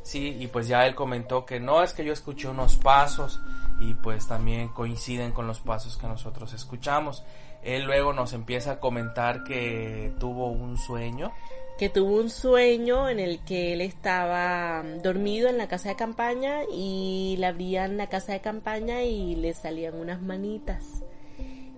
Sí, 0.02 0.36
y 0.40 0.48
pues 0.48 0.68
ya 0.68 0.88
él 0.88 0.96
comentó 0.96 1.46
que 1.46 1.60
no, 1.60 1.84
es 1.84 1.94
que 1.94 2.04
yo 2.04 2.14
escuché 2.14 2.48
unos 2.48 2.78
pasos 2.78 3.42
y 3.80 3.94
pues 3.94 4.28
también 4.28 4.70
coinciden 4.70 5.34
con 5.34 5.46
los 5.46 5.60
pasos 5.60 5.98
que 5.98 6.08
nosotros 6.08 6.54
escuchamos. 6.54 7.24
Él 7.68 7.84
luego 7.84 8.14
nos 8.14 8.32
empieza 8.32 8.72
a 8.72 8.80
comentar 8.80 9.44
que 9.44 10.14
tuvo 10.20 10.48
un 10.48 10.78
sueño. 10.78 11.34
Que 11.78 11.90
tuvo 11.90 12.16
un 12.16 12.30
sueño 12.30 13.10
en 13.10 13.20
el 13.20 13.44
que 13.44 13.74
él 13.74 13.82
estaba 13.82 14.82
dormido 15.04 15.50
en 15.50 15.58
la 15.58 15.68
casa 15.68 15.90
de 15.90 15.98
campaña 15.98 16.62
y 16.74 17.36
le 17.38 17.46
abrían 17.46 17.98
la 17.98 18.08
casa 18.08 18.32
de 18.32 18.40
campaña 18.40 19.04
y 19.04 19.36
le 19.36 19.54
salían 19.54 19.96
unas 19.96 20.22
manitas. 20.22 21.04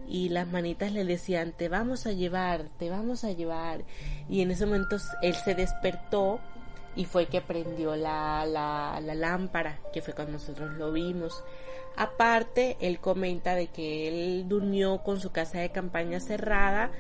Y 0.08 0.30
las 0.30 0.48
manitas 0.48 0.92
le 0.92 1.04
decían, 1.06 1.54
te 1.58 1.70
vamos 1.70 2.06
a 2.06 2.12
llevar, 2.12 2.66
te 2.78 2.92
vamos 2.92 3.24
a 3.24 3.32
llevar. 3.32 3.84
Y 4.30 4.42
en 4.42 4.52
ese 4.52 4.68
momento 4.68 4.98
él 5.24 5.34
se 5.34 5.56
despertó 5.56 6.40
y 6.96 7.06
fue 7.06 7.28
que 7.28 7.42
prendió 7.42 7.96
la, 7.96 8.46
la, 8.46 9.00
la 9.02 9.16
lámpara, 9.16 9.80
que 9.94 10.02
fue 10.02 10.14
cuando 10.14 10.34
nosotros 10.34 10.72
lo 10.74 10.92
vimos. 10.92 11.44
Aparte, 11.96 12.78
él 12.80 13.00
comenta 13.00 13.56
de 13.56 13.68
que 13.68 14.08
él 14.08 14.46
durmió 14.48 15.04
con 15.04 15.20
su 15.20 15.32
casa 15.32 15.60
de 15.60 15.72
campaña 15.72 16.20
cerrada 16.20 16.92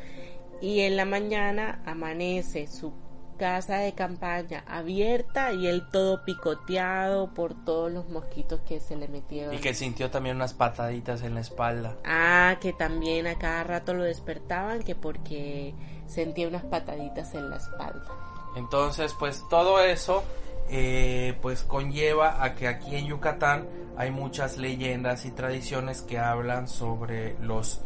y 0.61 0.81
en 0.81 0.97
la 0.97 1.05
mañana 1.05 1.81
amanece 1.85 2.67
su 2.67 2.93
casa 3.39 3.77
de 3.77 3.93
campaña 3.93 4.65
abierta 4.67 5.53
y 5.53 5.67
él 5.67 5.83
todo 5.89 6.25
picoteado 6.25 7.33
por 7.33 7.53
todos 7.63 7.89
los 7.89 8.09
mosquitos 8.09 8.59
que 8.67 8.81
se 8.81 8.97
le 8.97 9.07
metieron. 9.07 9.53
Y 9.53 9.59
que 9.59 9.73
sintió 9.73 10.11
también 10.11 10.35
unas 10.35 10.53
pataditas 10.53 11.23
en 11.23 11.33
la 11.33 11.39
espalda. 11.39 11.95
Ah, 12.03 12.57
que 12.59 12.73
también 12.73 13.25
a 13.25 13.39
cada 13.39 13.63
rato 13.63 13.93
lo 13.93 14.03
despertaban, 14.03 14.83
que 14.83 14.93
porque 14.93 15.73
sentía 16.05 16.47
unas 16.47 16.65
pataditas 16.65 17.33
en 17.33 17.49
la 17.49 17.55
espalda. 17.55 18.28
Entonces, 18.55 19.15
pues 19.17 19.43
todo 19.49 19.81
eso 19.81 20.23
eh, 20.69 21.35
pues 21.41 21.63
conlleva 21.63 22.43
a 22.43 22.55
que 22.55 22.67
aquí 22.67 22.95
en 22.95 23.07
Yucatán 23.07 23.67
hay 23.97 24.11
muchas 24.11 24.57
leyendas 24.57 25.25
y 25.25 25.31
tradiciones 25.31 26.01
que 26.01 26.19
hablan 26.19 26.67
sobre 26.67 27.35
los 27.41 27.81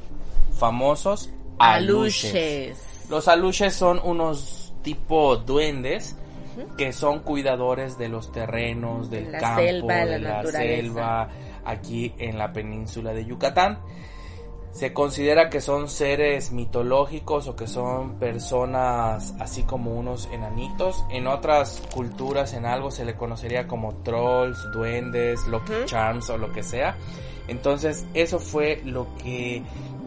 famosos 0.58 1.30
aluches. 1.60 3.06
Los 3.10 3.28
aluches 3.28 3.73
son 3.73 3.99
unos 4.04 4.73
tipo 4.82 5.38
duendes 5.38 6.15
que 6.78 6.93
son 6.93 7.19
cuidadores 7.19 7.97
de 7.97 8.10
los 8.10 8.32
terrenos, 8.32 9.10
del 9.10 9.32
campo, 9.32 9.62
de 9.88 10.19
la, 10.19 10.43
selva. 10.43 11.30
aquí 11.65 12.13
en 12.19 12.38
la 12.38 12.54
península 12.54 13.13
de 13.13 13.26
Yucatán. 13.26 13.80
Se 14.74 14.92
considera 14.92 15.52
que 15.52 15.62
son 15.62 15.88
seres 15.88 16.52
mitológicos 16.52 17.48
o 17.48 17.56
que 17.56 17.68
son 17.68 18.16
personas 18.16 19.36
así 19.40 19.62
como 19.64 19.94
unos 19.94 20.28
enanitos. 20.34 21.06
En 21.12 21.28
otras 21.28 21.82
culturas 21.94 22.54
en 22.54 22.66
algo 22.66 22.90
se 22.90 23.06
le 23.06 23.16
conocería 23.16 23.68
como 23.68 23.94
trolls, 23.98 24.58
duendes, 24.74 25.46
lucky 25.46 25.74
charms 25.86 26.30
o 26.32 26.40
lo 26.40 26.52
que 26.52 26.64
sea. 26.64 26.98
Entonces 27.48 28.08
eso 28.16 28.40
fue 28.40 28.82
lo 28.84 29.16
que 29.18 29.62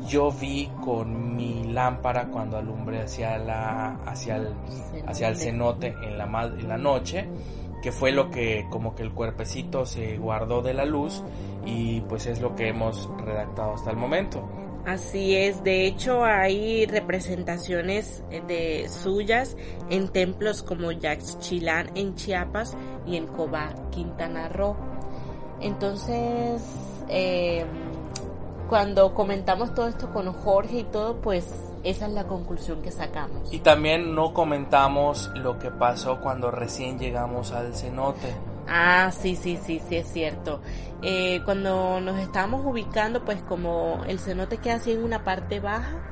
yo 0.09 0.33
vi 0.33 0.69
con 0.85 1.37
mi 1.37 1.65
lámpara 1.73 2.27
cuando 2.27 2.57
alumbré 2.57 3.03
hacia 3.03 3.39
la 3.39 4.01
hacia 4.05 4.37
el, 4.37 4.49
hacia 5.07 5.29
el 5.29 5.37
cenote 5.37 5.95
en 6.03 6.19
la, 6.19 6.25
en 6.25 6.69
la 6.69 6.77
noche 6.77 7.29
que 7.87 7.93
fue 7.93 8.11
lo 8.11 8.33
que 8.33 8.67
como 8.69 8.97
que 8.97 9.05
el 9.05 9.13
cuerpecito 9.13 9.87
se 9.87 10.19
guardó 10.19 10.61
de 10.61 10.75
la 10.75 10.85
luz 10.85 11.23
y 11.65 12.01
pues 12.01 12.27
es 12.27 12.41
lo 12.41 12.57
que 12.57 12.67
hemos 12.67 13.09
redactado 13.25 13.75
hasta 13.75 13.93
el 13.93 13.97
momento. 13.97 14.43
Así 14.85 15.37
es, 15.37 15.63
de 15.63 15.87
hecho 15.87 16.25
hay 16.25 16.87
representaciones 16.87 18.25
de 18.49 18.89
suyas 18.89 19.57
en 19.89 20.09
templos 20.09 20.65
como 20.65 20.91
Yaxchilán 20.91 21.93
en 21.95 22.17
Chiapas 22.17 22.77
y 23.07 23.15
en 23.15 23.29
Cobá, 23.29 23.73
Quintana 23.93 24.49
Roo. 24.49 24.75
Entonces, 25.61 26.61
eh, 27.09 27.65
cuando 28.69 29.15
comentamos 29.15 29.73
todo 29.77 29.87
esto 29.87 30.13
con 30.13 30.33
Jorge 30.33 30.79
y 30.79 30.85
todo, 30.85 31.21
pues 31.21 31.55
esa 31.87 32.07
es 32.07 32.13
la 32.13 32.27
conclusión 32.27 32.83
que 32.83 32.91
sacamos. 32.91 33.53
Y 33.53 33.61
también 33.61 34.15
no 34.15 34.35
comentamos 34.35 35.31
lo 35.35 35.59
que 35.59 35.71
pasó 35.71 36.21
cuando 36.21 36.51
recién 36.51 36.99
llegamos 36.99 37.53
al 37.53 37.75
cenote. 37.75 38.35
Ah, 38.69 39.13
sí, 39.13 39.37
sí, 39.37 39.59
sí, 39.63 39.81
sí, 39.89 39.97
es 39.97 40.09
cierto. 40.09 40.61
Eh, 41.03 41.43
cuando 41.45 42.01
nos 42.01 42.19
estábamos 42.19 42.67
ubicando, 42.67 43.25
pues 43.25 43.41
como 43.43 44.03
el 44.09 44.19
cenote 44.19 44.59
queda 44.59 44.75
así 44.75 44.93
en 44.93 45.05
una 45.05 45.23
parte 45.23 45.61
baja, 45.61 46.03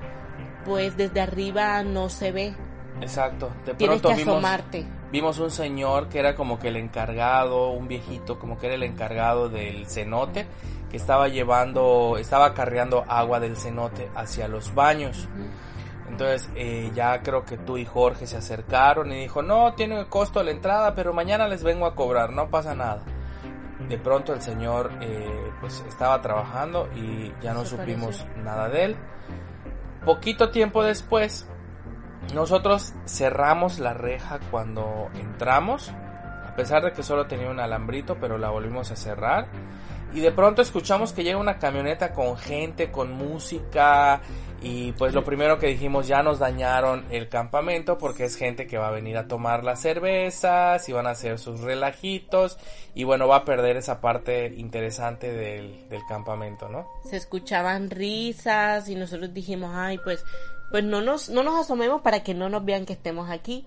pues 0.64 0.96
desde 0.96 1.20
arriba 1.20 1.82
no 1.82 2.08
se 2.08 2.30
ve. 2.30 2.54
Exacto. 3.00 3.50
De 3.66 3.74
Tienes 3.74 4.00
pronto 4.00 4.16
que 4.16 4.22
asomarte. 4.22 4.78
Vimos, 4.78 5.11
vimos 5.11 5.38
un 5.38 5.50
señor 5.50 6.09
que 6.09 6.18
era 6.18 6.35
como 6.35 6.59
que 6.59 6.68
el 6.68 6.76
encargado, 6.76 7.70
un 7.70 7.88
viejito, 7.88 8.38
como 8.38 8.59
que 8.59 8.66
era 8.66 8.76
el 8.76 8.83
encargado 8.83 9.48
del 9.48 9.87
cenote 9.87 10.46
estaba 10.96 11.28
llevando, 11.28 12.16
estaba 12.18 12.54
carreando 12.54 13.04
agua 13.09 13.40
del 13.40 13.57
cenote 13.57 14.11
hacia 14.14 14.48
los 14.48 14.74
baños. 14.74 15.28
Entonces 16.09 16.48
eh, 16.54 16.90
ya 16.94 17.22
creo 17.22 17.44
que 17.44 17.57
tú 17.57 17.76
y 17.76 17.85
Jorge 17.85 18.26
se 18.26 18.37
acercaron 18.37 19.11
y 19.12 19.22
dijo, 19.22 19.42
no, 19.42 19.74
tiene 19.74 20.07
costo 20.07 20.42
la 20.42 20.52
entrada, 20.52 20.94
pero 20.94 21.12
mañana 21.12 21.48
les 21.48 21.62
vengo 21.62 21.87
a 21.87 21.94
cobrar, 21.94 22.30
no 22.30 22.48
pasa 22.48 22.74
nada. 22.74 23.02
De 23.88 23.98
pronto 23.98 24.33
el 24.33 24.40
señor 24.40 24.92
eh, 25.00 25.50
pues 25.61 25.85
estaba 25.88 26.22
trabajando 26.22 26.88
y 26.94 27.33
ya 27.42 27.52
no 27.52 27.64
supimos 27.64 28.24
nada 28.42 28.68
de 28.68 28.85
él. 28.85 28.96
Poquito 30.04 30.50
tiempo 30.50 30.83
después, 30.83 31.48
nosotros 32.32 32.94
cerramos 33.06 33.78
la 33.78 33.94
reja 33.94 34.40
cuando 34.50 35.10
entramos, 35.14 35.90
a 35.90 36.54
pesar 36.56 36.84
de 36.84 36.92
que 36.92 37.02
solo 37.02 37.26
tenía 37.26 37.50
un 37.50 37.60
alambrito, 37.60 38.16
pero 38.20 38.38
la 38.38 38.50
volvimos 38.50 38.90
a 38.90 38.96
cerrar 38.96 39.48
y 40.14 40.20
de 40.20 40.30
pronto 40.30 40.62
escuchamos 40.62 41.12
que 41.12 41.24
llega 41.24 41.38
una 41.38 41.58
camioneta 41.58 42.12
con 42.12 42.37
gente, 42.37 42.92
con 42.92 43.12
música 43.12 44.20
y 44.62 44.92
pues 44.92 45.12
lo 45.12 45.24
primero 45.24 45.58
que 45.58 45.66
dijimos 45.66 46.06
ya 46.06 46.22
nos 46.22 46.38
dañaron 46.38 47.04
el 47.10 47.28
campamento 47.28 47.98
porque 47.98 48.24
es 48.24 48.37
gente 48.37 48.68
que 48.68 48.78
va 48.78 48.88
a 48.88 48.92
venir 48.92 49.18
a 49.18 49.26
tomar 49.26 49.64
las 49.64 49.80
cervezas 49.80 50.88
y 50.88 50.92
van 50.92 51.08
a 51.08 51.10
hacer 51.10 51.38
sus 51.40 51.60
relajitos 51.60 52.58
y 52.94 53.02
bueno 53.02 53.26
va 53.26 53.38
a 53.38 53.44
perder 53.44 53.76
esa 53.76 54.00
parte 54.00 54.46
interesante 54.56 55.32
del, 55.32 55.88
del 55.88 56.02
campamento, 56.08 56.68
¿no? 56.68 56.88
Se 57.10 57.16
escuchaban 57.16 57.90
risas 57.90 58.88
y 58.88 58.94
nosotros 58.94 59.34
dijimos 59.34 59.72
ay 59.74 59.98
pues 59.98 60.24
pues 60.74 60.82
no 60.82 61.00
nos, 61.00 61.28
no 61.28 61.44
nos 61.44 61.54
asomemos 61.54 62.00
para 62.00 62.24
que 62.24 62.34
no 62.34 62.48
nos 62.48 62.64
vean 62.64 62.84
que 62.84 62.94
estemos 62.94 63.30
aquí 63.30 63.64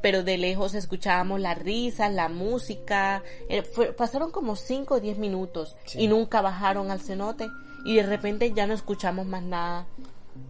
pero 0.00 0.22
de 0.22 0.38
lejos 0.38 0.72
escuchábamos 0.72 1.40
las 1.40 1.58
risas, 1.58 2.10
la 2.10 2.30
música. 2.30 3.22
Eh, 3.50 3.62
pasaron 3.98 4.30
como 4.30 4.56
5 4.56 4.94
o 4.94 5.00
10 5.00 5.18
minutos 5.18 5.76
y 5.94 6.08
nunca 6.08 6.40
bajaron 6.40 6.90
al 6.90 7.00
cenote 7.00 7.50
y 7.84 7.96
de 7.96 8.04
repente 8.04 8.50
ya 8.54 8.66
no 8.66 8.72
escuchamos 8.72 9.26
más 9.26 9.42
nada. 9.42 9.88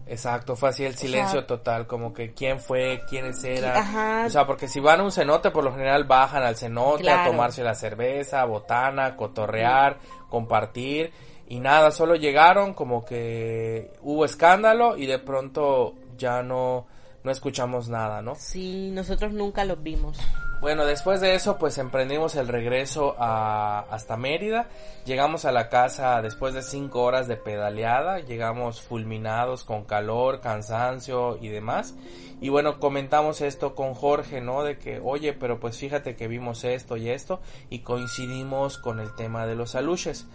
Exacto, 0.07 0.55
fue 0.55 0.69
así 0.69 0.85
el 0.85 0.95
silencio 0.95 1.45
total, 1.45 1.85
como 1.85 2.13
que 2.13 2.33
quién 2.33 2.61
fue, 2.61 3.01
quiénes 3.09 3.43
eran. 3.43 4.25
O 4.25 4.29
sea, 4.29 4.47
porque 4.47 4.69
si 4.69 4.79
van 4.79 5.01
a 5.01 5.03
un 5.03 5.11
cenote, 5.11 5.51
por 5.51 5.65
lo 5.65 5.73
general 5.73 6.05
bajan 6.05 6.43
al 6.43 6.55
cenote 6.55 7.09
a 7.09 7.25
tomarse 7.25 7.61
la 7.61 7.75
cerveza, 7.75 8.45
botana, 8.45 9.17
cotorrear, 9.17 9.97
compartir. 10.29 11.11
Y 11.49 11.59
nada, 11.59 11.91
solo 11.91 12.15
llegaron 12.15 12.73
como 12.73 13.03
que 13.03 13.91
hubo 14.03 14.23
escándalo 14.23 14.95
y 14.95 15.07
de 15.07 15.17
pronto 15.17 15.95
ya 16.15 16.43
no, 16.43 16.85
no 17.23 17.31
escuchamos 17.31 17.89
nada, 17.89 18.21
¿no? 18.21 18.35
Sí, 18.35 18.91
nosotros 18.91 19.33
nunca 19.33 19.65
los 19.65 19.81
vimos. 19.81 20.19
Bueno, 20.61 20.85
después 20.85 21.21
de 21.21 21.35
eso, 21.35 21.57
pues 21.57 21.77
emprendimos 21.77 22.35
el 22.35 22.49
regreso 22.49 23.15
a, 23.17 23.79
hasta 23.89 24.17
Mérida. 24.17 24.67
Llegamos 25.05 25.45
a 25.45 25.53
la 25.53 25.69
casa 25.69 26.21
después 26.21 26.53
de 26.53 26.61
cinco 26.61 27.01
horas 27.03 27.29
de 27.29 27.37
pedaleada. 27.37 28.19
Llegamos 28.19 28.81
fulminados 28.81 29.63
con 29.63 29.85
calor, 29.85 30.41
cansancio 30.41 31.39
y 31.41 31.47
demás. 31.47 31.95
Y 32.41 32.49
bueno, 32.49 32.79
comentamos 32.79 33.39
esto 33.39 33.73
con 33.73 33.93
Jorge, 33.93 34.41
¿no? 34.41 34.63
De 34.63 34.77
que, 34.77 34.99
oye, 34.99 35.31
pero 35.31 35.61
pues 35.61 35.77
fíjate 35.77 36.17
que 36.17 36.27
vimos 36.27 36.65
esto 36.65 36.97
y 36.97 37.09
esto. 37.09 37.39
Y 37.69 37.79
coincidimos 37.79 38.77
con 38.77 38.99
el 38.99 39.15
tema 39.15 39.47
de 39.47 39.55
los 39.55 39.75
aluches. 39.75 40.27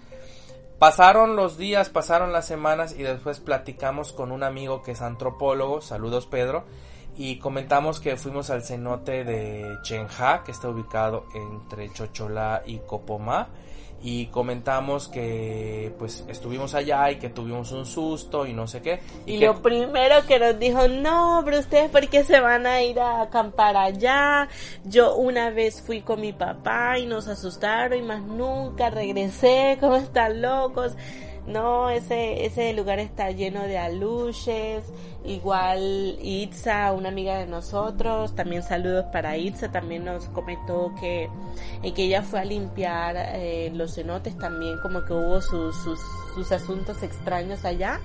Pasaron 0.78 1.36
los 1.36 1.56
días, 1.56 1.88
pasaron 1.88 2.32
las 2.32 2.46
semanas 2.46 2.94
y 2.98 3.02
después 3.02 3.40
platicamos 3.40 4.12
con 4.12 4.32
un 4.32 4.42
amigo 4.42 4.82
que 4.82 4.92
es 4.92 5.02
antropólogo, 5.02 5.80
saludos 5.80 6.26
Pedro, 6.26 6.64
y 7.16 7.38
comentamos 7.38 8.00
que 8.00 8.16
fuimos 8.16 8.50
al 8.50 8.64
cenote 8.64 9.24
de 9.24 9.78
Chenja, 9.82 10.42
que 10.42 10.50
está 10.50 10.68
ubicado 10.68 11.26
entre 11.34 11.92
Chocholá 11.92 12.62
y 12.66 12.78
Copomá, 12.78 13.48
y 14.06 14.26
comentamos 14.26 15.08
que 15.08 15.94
pues 15.98 16.24
estuvimos 16.28 16.74
allá 16.74 17.10
y 17.10 17.16
que 17.16 17.30
tuvimos 17.30 17.72
un 17.72 17.86
susto 17.86 18.46
y 18.46 18.52
no 18.52 18.66
sé 18.66 18.82
qué. 18.82 19.00
Y, 19.24 19.38
lo 19.38 19.62
primero 19.62 20.16
que 20.26 20.38
nos 20.38 20.58
dijo, 20.58 20.88
no, 20.88 21.40
pero 21.42 21.58
ustedes 21.58 21.90
por 21.90 22.06
qué 22.08 22.22
se 22.22 22.38
van 22.38 22.66
a 22.66 22.82
ir 22.82 23.00
a 23.00 23.22
acampar 23.22 23.78
allá. 23.78 24.48
Yo 24.84 25.16
una 25.16 25.48
vez 25.48 25.80
fui 25.80 26.02
con 26.02 26.20
mi 26.20 26.34
papá 26.34 26.98
y 26.98 27.06
nos 27.06 27.28
asustaron 27.28 27.98
y 27.98 28.02
más 28.02 28.20
nunca 28.20 28.90
regresé, 28.90 29.78
¿cómo 29.80 29.96
están 29.96 30.42
locos? 30.42 30.92
No, 31.46 31.88
ese, 31.88 32.44
ese 32.44 32.74
lugar 32.74 32.98
está 32.98 33.30
lleno 33.30 33.62
de 33.62 33.78
aluches. 33.78 34.84
Igual 35.26 36.18
Itza, 36.20 36.92
una 36.92 37.08
amiga 37.08 37.38
de 37.38 37.46
nosotros, 37.46 38.34
también 38.34 38.62
saludos 38.62 39.06
para 39.06 39.38
Itza, 39.38 39.72
también 39.72 40.04
nos 40.04 40.26
comentó 40.28 40.92
que, 41.00 41.30
que 41.82 42.04
ella 42.04 42.20
fue 42.20 42.40
a 42.40 42.44
limpiar 42.44 43.16
eh, 43.16 43.70
los 43.72 43.94
cenotes, 43.94 44.36
también 44.36 44.78
como 44.82 45.02
que 45.06 45.14
hubo 45.14 45.40
sus, 45.40 45.74
sus, 45.76 45.98
sus, 46.34 46.52
asuntos 46.52 47.02
extraños 47.02 47.64
allá. 47.64 48.00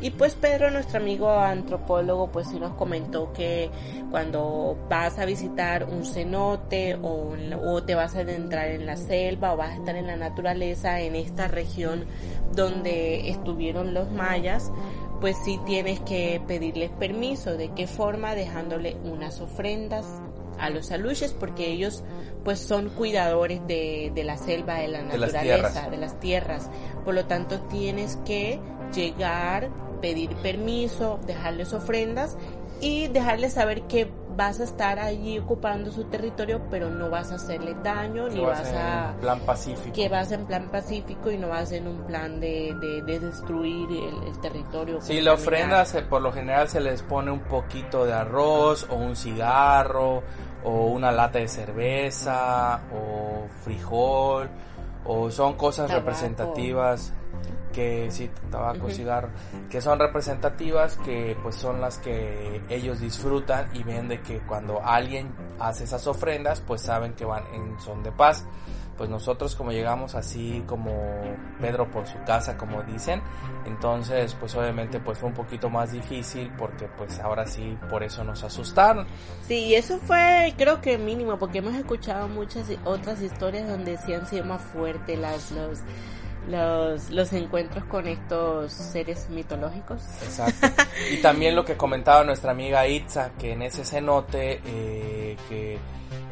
Y 0.00 0.12
pues 0.12 0.34
Pedro, 0.34 0.70
nuestro 0.70 0.98
amigo 0.98 1.30
antropólogo, 1.30 2.32
pues 2.32 2.48
sí 2.48 2.58
nos 2.58 2.72
comentó 2.76 3.34
que 3.34 3.70
cuando 4.10 4.78
vas 4.88 5.18
a 5.18 5.26
visitar 5.26 5.84
un 5.84 6.06
cenote 6.06 6.94
o, 7.02 7.34
o 7.66 7.82
te 7.82 7.94
vas 7.94 8.16
a 8.16 8.20
adentrar 8.20 8.68
en 8.68 8.86
la 8.86 8.96
selva 8.96 9.52
o 9.52 9.58
vas 9.58 9.72
a 9.72 9.74
estar 9.74 9.94
en 9.94 10.06
la 10.06 10.16
naturaleza 10.16 11.00
en 11.00 11.16
esta 11.16 11.48
región 11.48 12.06
donde 12.54 13.28
estuvieron 13.30 13.94
los 13.94 14.10
mayas, 14.10 14.70
pues 15.22 15.36
sí 15.44 15.60
tienes 15.64 16.00
que 16.00 16.42
pedirles 16.48 16.90
permiso. 16.90 17.56
¿De 17.56 17.68
qué 17.70 17.86
forma? 17.86 18.34
Dejándole 18.34 18.96
unas 19.04 19.40
ofrendas 19.40 20.04
a 20.58 20.68
los 20.68 20.90
aluches 20.90 21.32
porque 21.32 21.70
ellos 21.70 22.02
pues 22.42 22.58
son 22.58 22.88
cuidadores 22.90 23.64
de, 23.68 24.10
de 24.12 24.24
la 24.24 24.36
selva, 24.36 24.80
de 24.80 24.88
la 24.88 25.02
naturaleza, 25.02 25.88
de 25.88 25.96
las 25.96 26.18
tierras. 26.18 26.68
Por 27.04 27.14
lo 27.14 27.24
tanto 27.26 27.60
tienes 27.60 28.16
que 28.24 28.58
llegar, 28.92 29.70
pedir 30.00 30.30
permiso, 30.42 31.20
dejarles 31.24 31.72
ofrendas 31.72 32.36
y 32.80 33.06
dejarles 33.06 33.52
saber 33.52 33.82
que 33.82 34.08
vas 34.32 34.60
a 34.60 34.64
estar 34.64 34.98
allí 34.98 35.38
ocupando 35.38 35.90
su 35.90 36.04
territorio, 36.04 36.62
pero 36.70 36.90
no 36.90 37.10
vas 37.10 37.32
a 37.32 37.36
hacerle 37.36 37.74
daño, 37.82 38.28
ni 38.28 38.40
vas, 38.40 38.72
a... 38.72 39.10
En 39.10 39.20
plan 39.20 39.40
pacífico. 39.40 39.94
Que 39.94 40.08
vas 40.08 40.32
en 40.32 40.46
plan 40.46 40.68
pacífico 40.70 41.30
y 41.30 41.38
no 41.38 41.48
vas 41.48 41.72
en 41.72 41.86
un 41.88 42.04
plan 42.06 42.40
de, 42.40 42.74
de, 43.06 43.18
destruir 43.18 43.88
el, 43.90 44.40
territorio. 44.40 45.00
Sí, 45.00 45.20
la 45.20 45.34
ofrenda 45.34 45.84
se, 45.84 46.02
por 46.02 46.22
lo 46.22 46.32
general 46.32 46.68
se 46.68 46.80
les 46.80 47.02
pone 47.02 47.30
un 47.30 47.40
poquito 47.40 48.04
de 48.04 48.12
arroz 48.12 48.86
o 48.90 48.96
un 48.96 49.16
cigarro 49.16 50.22
o 50.64 50.86
una 50.86 51.12
lata 51.12 51.38
de 51.38 51.48
cerveza 51.48 52.80
o 52.92 53.48
frijol 53.64 54.48
o 55.04 55.30
son 55.30 55.54
cosas 55.54 55.90
representativas 55.90 57.12
que 57.72 58.10
sí, 58.10 58.30
tabaco, 58.50 58.90
cigarro, 58.90 59.30
que 59.70 59.80
son 59.80 59.98
representativas, 59.98 60.96
que 60.98 61.36
pues 61.42 61.56
son 61.56 61.80
las 61.80 61.98
que 61.98 62.62
ellos 62.68 63.00
disfrutan 63.00 63.68
y 63.74 63.82
ven 63.82 64.08
de 64.08 64.20
que 64.20 64.40
cuando 64.40 64.80
alguien 64.84 65.34
hace 65.58 65.84
esas 65.84 66.06
ofrendas, 66.06 66.60
pues 66.60 66.82
saben 66.82 67.14
que 67.14 67.24
van 67.24 67.44
en 67.54 67.80
son 67.80 68.02
de 68.02 68.12
paz. 68.12 68.44
pues 68.96 69.10
nosotros 69.10 69.56
como 69.56 69.72
llegamos 69.72 70.14
así 70.14 70.62
como 70.66 70.92
Pedro 71.60 71.90
por 71.90 72.06
su 72.06 72.22
casa, 72.24 72.56
como 72.56 72.82
dicen, 72.82 73.22
entonces 73.66 74.36
pues 74.38 74.54
obviamente 74.54 75.00
pues 75.00 75.18
fue 75.18 75.28
un 75.28 75.34
poquito 75.34 75.70
más 75.70 75.92
difícil 75.92 76.52
porque 76.58 76.88
pues 76.96 77.18
ahora 77.20 77.46
sí 77.46 77.76
por 77.90 78.02
eso 78.02 78.22
nos 78.22 78.44
asustaron. 78.44 79.06
Sí, 79.46 79.74
eso 79.74 79.98
fue 79.98 80.54
creo 80.56 80.80
que 80.80 80.98
mínimo 80.98 81.38
porque 81.38 81.58
hemos 81.58 81.74
escuchado 81.74 82.28
muchas 82.28 82.68
otras 82.84 83.20
historias 83.22 83.68
donde 83.68 83.96
sí 83.98 84.14
han 84.14 84.26
sido 84.26 84.44
más 84.44 84.60
fuertes 84.60 85.18
las 85.18 85.50
los 85.52 85.80
los, 86.48 87.10
los 87.10 87.32
encuentros 87.32 87.84
con 87.84 88.06
estos 88.06 88.72
seres 88.72 89.28
mitológicos. 89.30 90.02
Exacto. 90.22 90.68
Y 91.10 91.16
también 91.20 91.56
lo 91.56 91.64
que 91.64 91.76
comentaba 91.76 92.22
nuestra 92.22 92.52
amiga 92.52 92.86
Itza, 92.86 93.32
que 93.38 93.52
en 93.52 93.62
ese 93.62 93.84
cenote, 93.84 94.60
eh, 94.64 95.36
que 95.48 95.78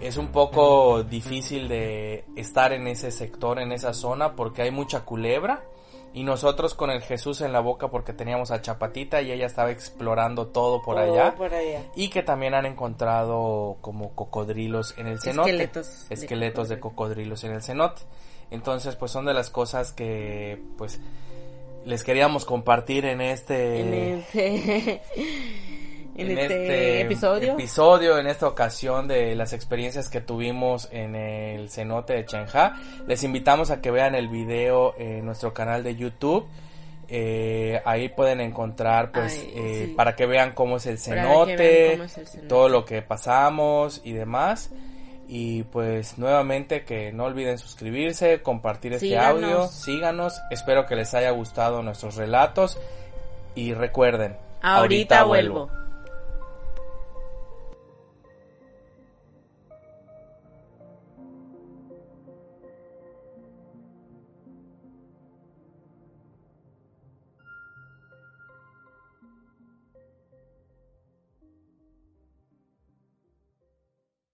es 0.00 0.16
un 0.16 0.28
poco 0.28 1.02
difícil 1.02 1.68
de 1.68 2.24
estar 2.36 2.72
en 2.72 2.86
ese 2.86 3.10
sector, 3.10 3.58
en 3.58 3.72
esa 3.72 3.92
zona, 3.92 4.36
porque 4.36 4.62
hay 4.62 4.70
mucha 4.70 5.00
culebra. 5.00 5.64
Y 6.12 6.24
nosotros 6.24 6.74
con 6.74 6.90
el 6.90 7.02
Jesús 7.02 7.40
en 7.40 7.52
la 7.52 7.60
boca 7.60 7.88
porque 7.88 8.12
teníamos 8.12 8.50
a 8.50 8.60
Chapatita 8.60 9.22
y 9.22 9.30
ella 9.30 9.46
estaba 9.46 9.70
explorando 9.70 10.48
todo 10.48 10.82
por, 10.82 10.98
allá, 10.98 11.36
por 11.36 11.54
allá. 11.54 11.84
Y 11.94 12.08
que 12.08 12.24
también 12.24 12.54
han 12.54 12.66
encontrado 12.66 13.76
como 13.80 14.12
cocodrilos 14.16 14.94
en 14.98 15.06
el 15.06 15.20
cenote. 15.20 15.50
Esqueletos. 15.50 16.06
Esqueletos 16.10 16.68
de 16.68 16.80
cocodrilos 16.80 17.44
en 17.44 17.52
el 17.52 17.62
cenote. 17.62 18.02
Entonces, 18.50 18.96
pues 18.96 19.12
son 19.12 19.24
de 19.24 19.34
las 19.34 19.50
cosas 19.50 19.92
que, 19.92 20.62
pues, 20.76 21.00
les 21.84 22.02
queríamos 22.04 22.44
compartir 22.44 23.04
en 23.04 23.20
este... 23.20 23.80
En 23.80 23.94
este, 23.94 25.02
en 26.16 26.38
este, 26.38 27.00
episodio. 27.02 27.52
episodio, 27.54 28.18
en 28.18 28.26
esta 28.26 28.46
ocasión 28.46 29.08
de 29.08 29.34
las 29.34 29.52
experiencias 29.52 30.10
que 30.10 30.20
tuvimos 30.20 30.88
en 30.92 31.14
el 31.14 31.70
cenote 31.70 32.14
de 32.14 32.26
Chenja. 32.26 32.76
Les 33.06 33.22
invitamos 33.24 33.70
a 33.70 33.80
que 33.80 33.90
vean 33.90 34.14
el 34.14 34.28
video 34.28 34.94
en 34.98 35.24
nuestro 35.24 35.54
canal 35.54 35.82
de 35.82 35.96
YouTube. 35.96 36.46
Eh, 37.08 37.80
ahí 37.84 38.08
pueden 38.08 38.40
encontrar 38.40 39.10
pues 39.10 39.32
Ay, 39.40 39.52
eh, 39.56 39.84
sí. 39.86 39.94
para 39.94 40.14
que 40.14 40.26
vean 40.26 40.52
cómo 40.52 40.76
es 40.76 40.86
el 40.86 40.96
cenote, 40.96 41.92
cómo 41.92 42.04
es 42.04 42.18
el 42.18 42.26
cenote. 42.28 42.48
todo 42.48 42.68
lo 42.68 42.84
que 42.84 43.02
pasamos 43.02 44.00
y 44.04 44.12
demás. 44.12 44.70
Y 45.32 45.62
pues 45.62 46.18
nuevamente 46.18 46.84
que 46.84 47.12
no 47.12 47.26
olviden 47.26 47.56
suscribirse, 47.56 48.42
compartir 48.42 48.94
este 48.94 49.06
Síganos. 49.06 49.44
audio, 49.44 49.68
síganos, 49.68 50.40
espero 50.50 50.86
que 50.86 50.96
les 50.96 51.14
haya 51.14 51.30
gustado 51.30 51.84
nuestros 51.84 52.16
relatos 52.16 52.76
y 53.54 53.72
recuerden, 53.74 54.36
Ahorita 54.60 55.22
vuelvo. 55.22 55.70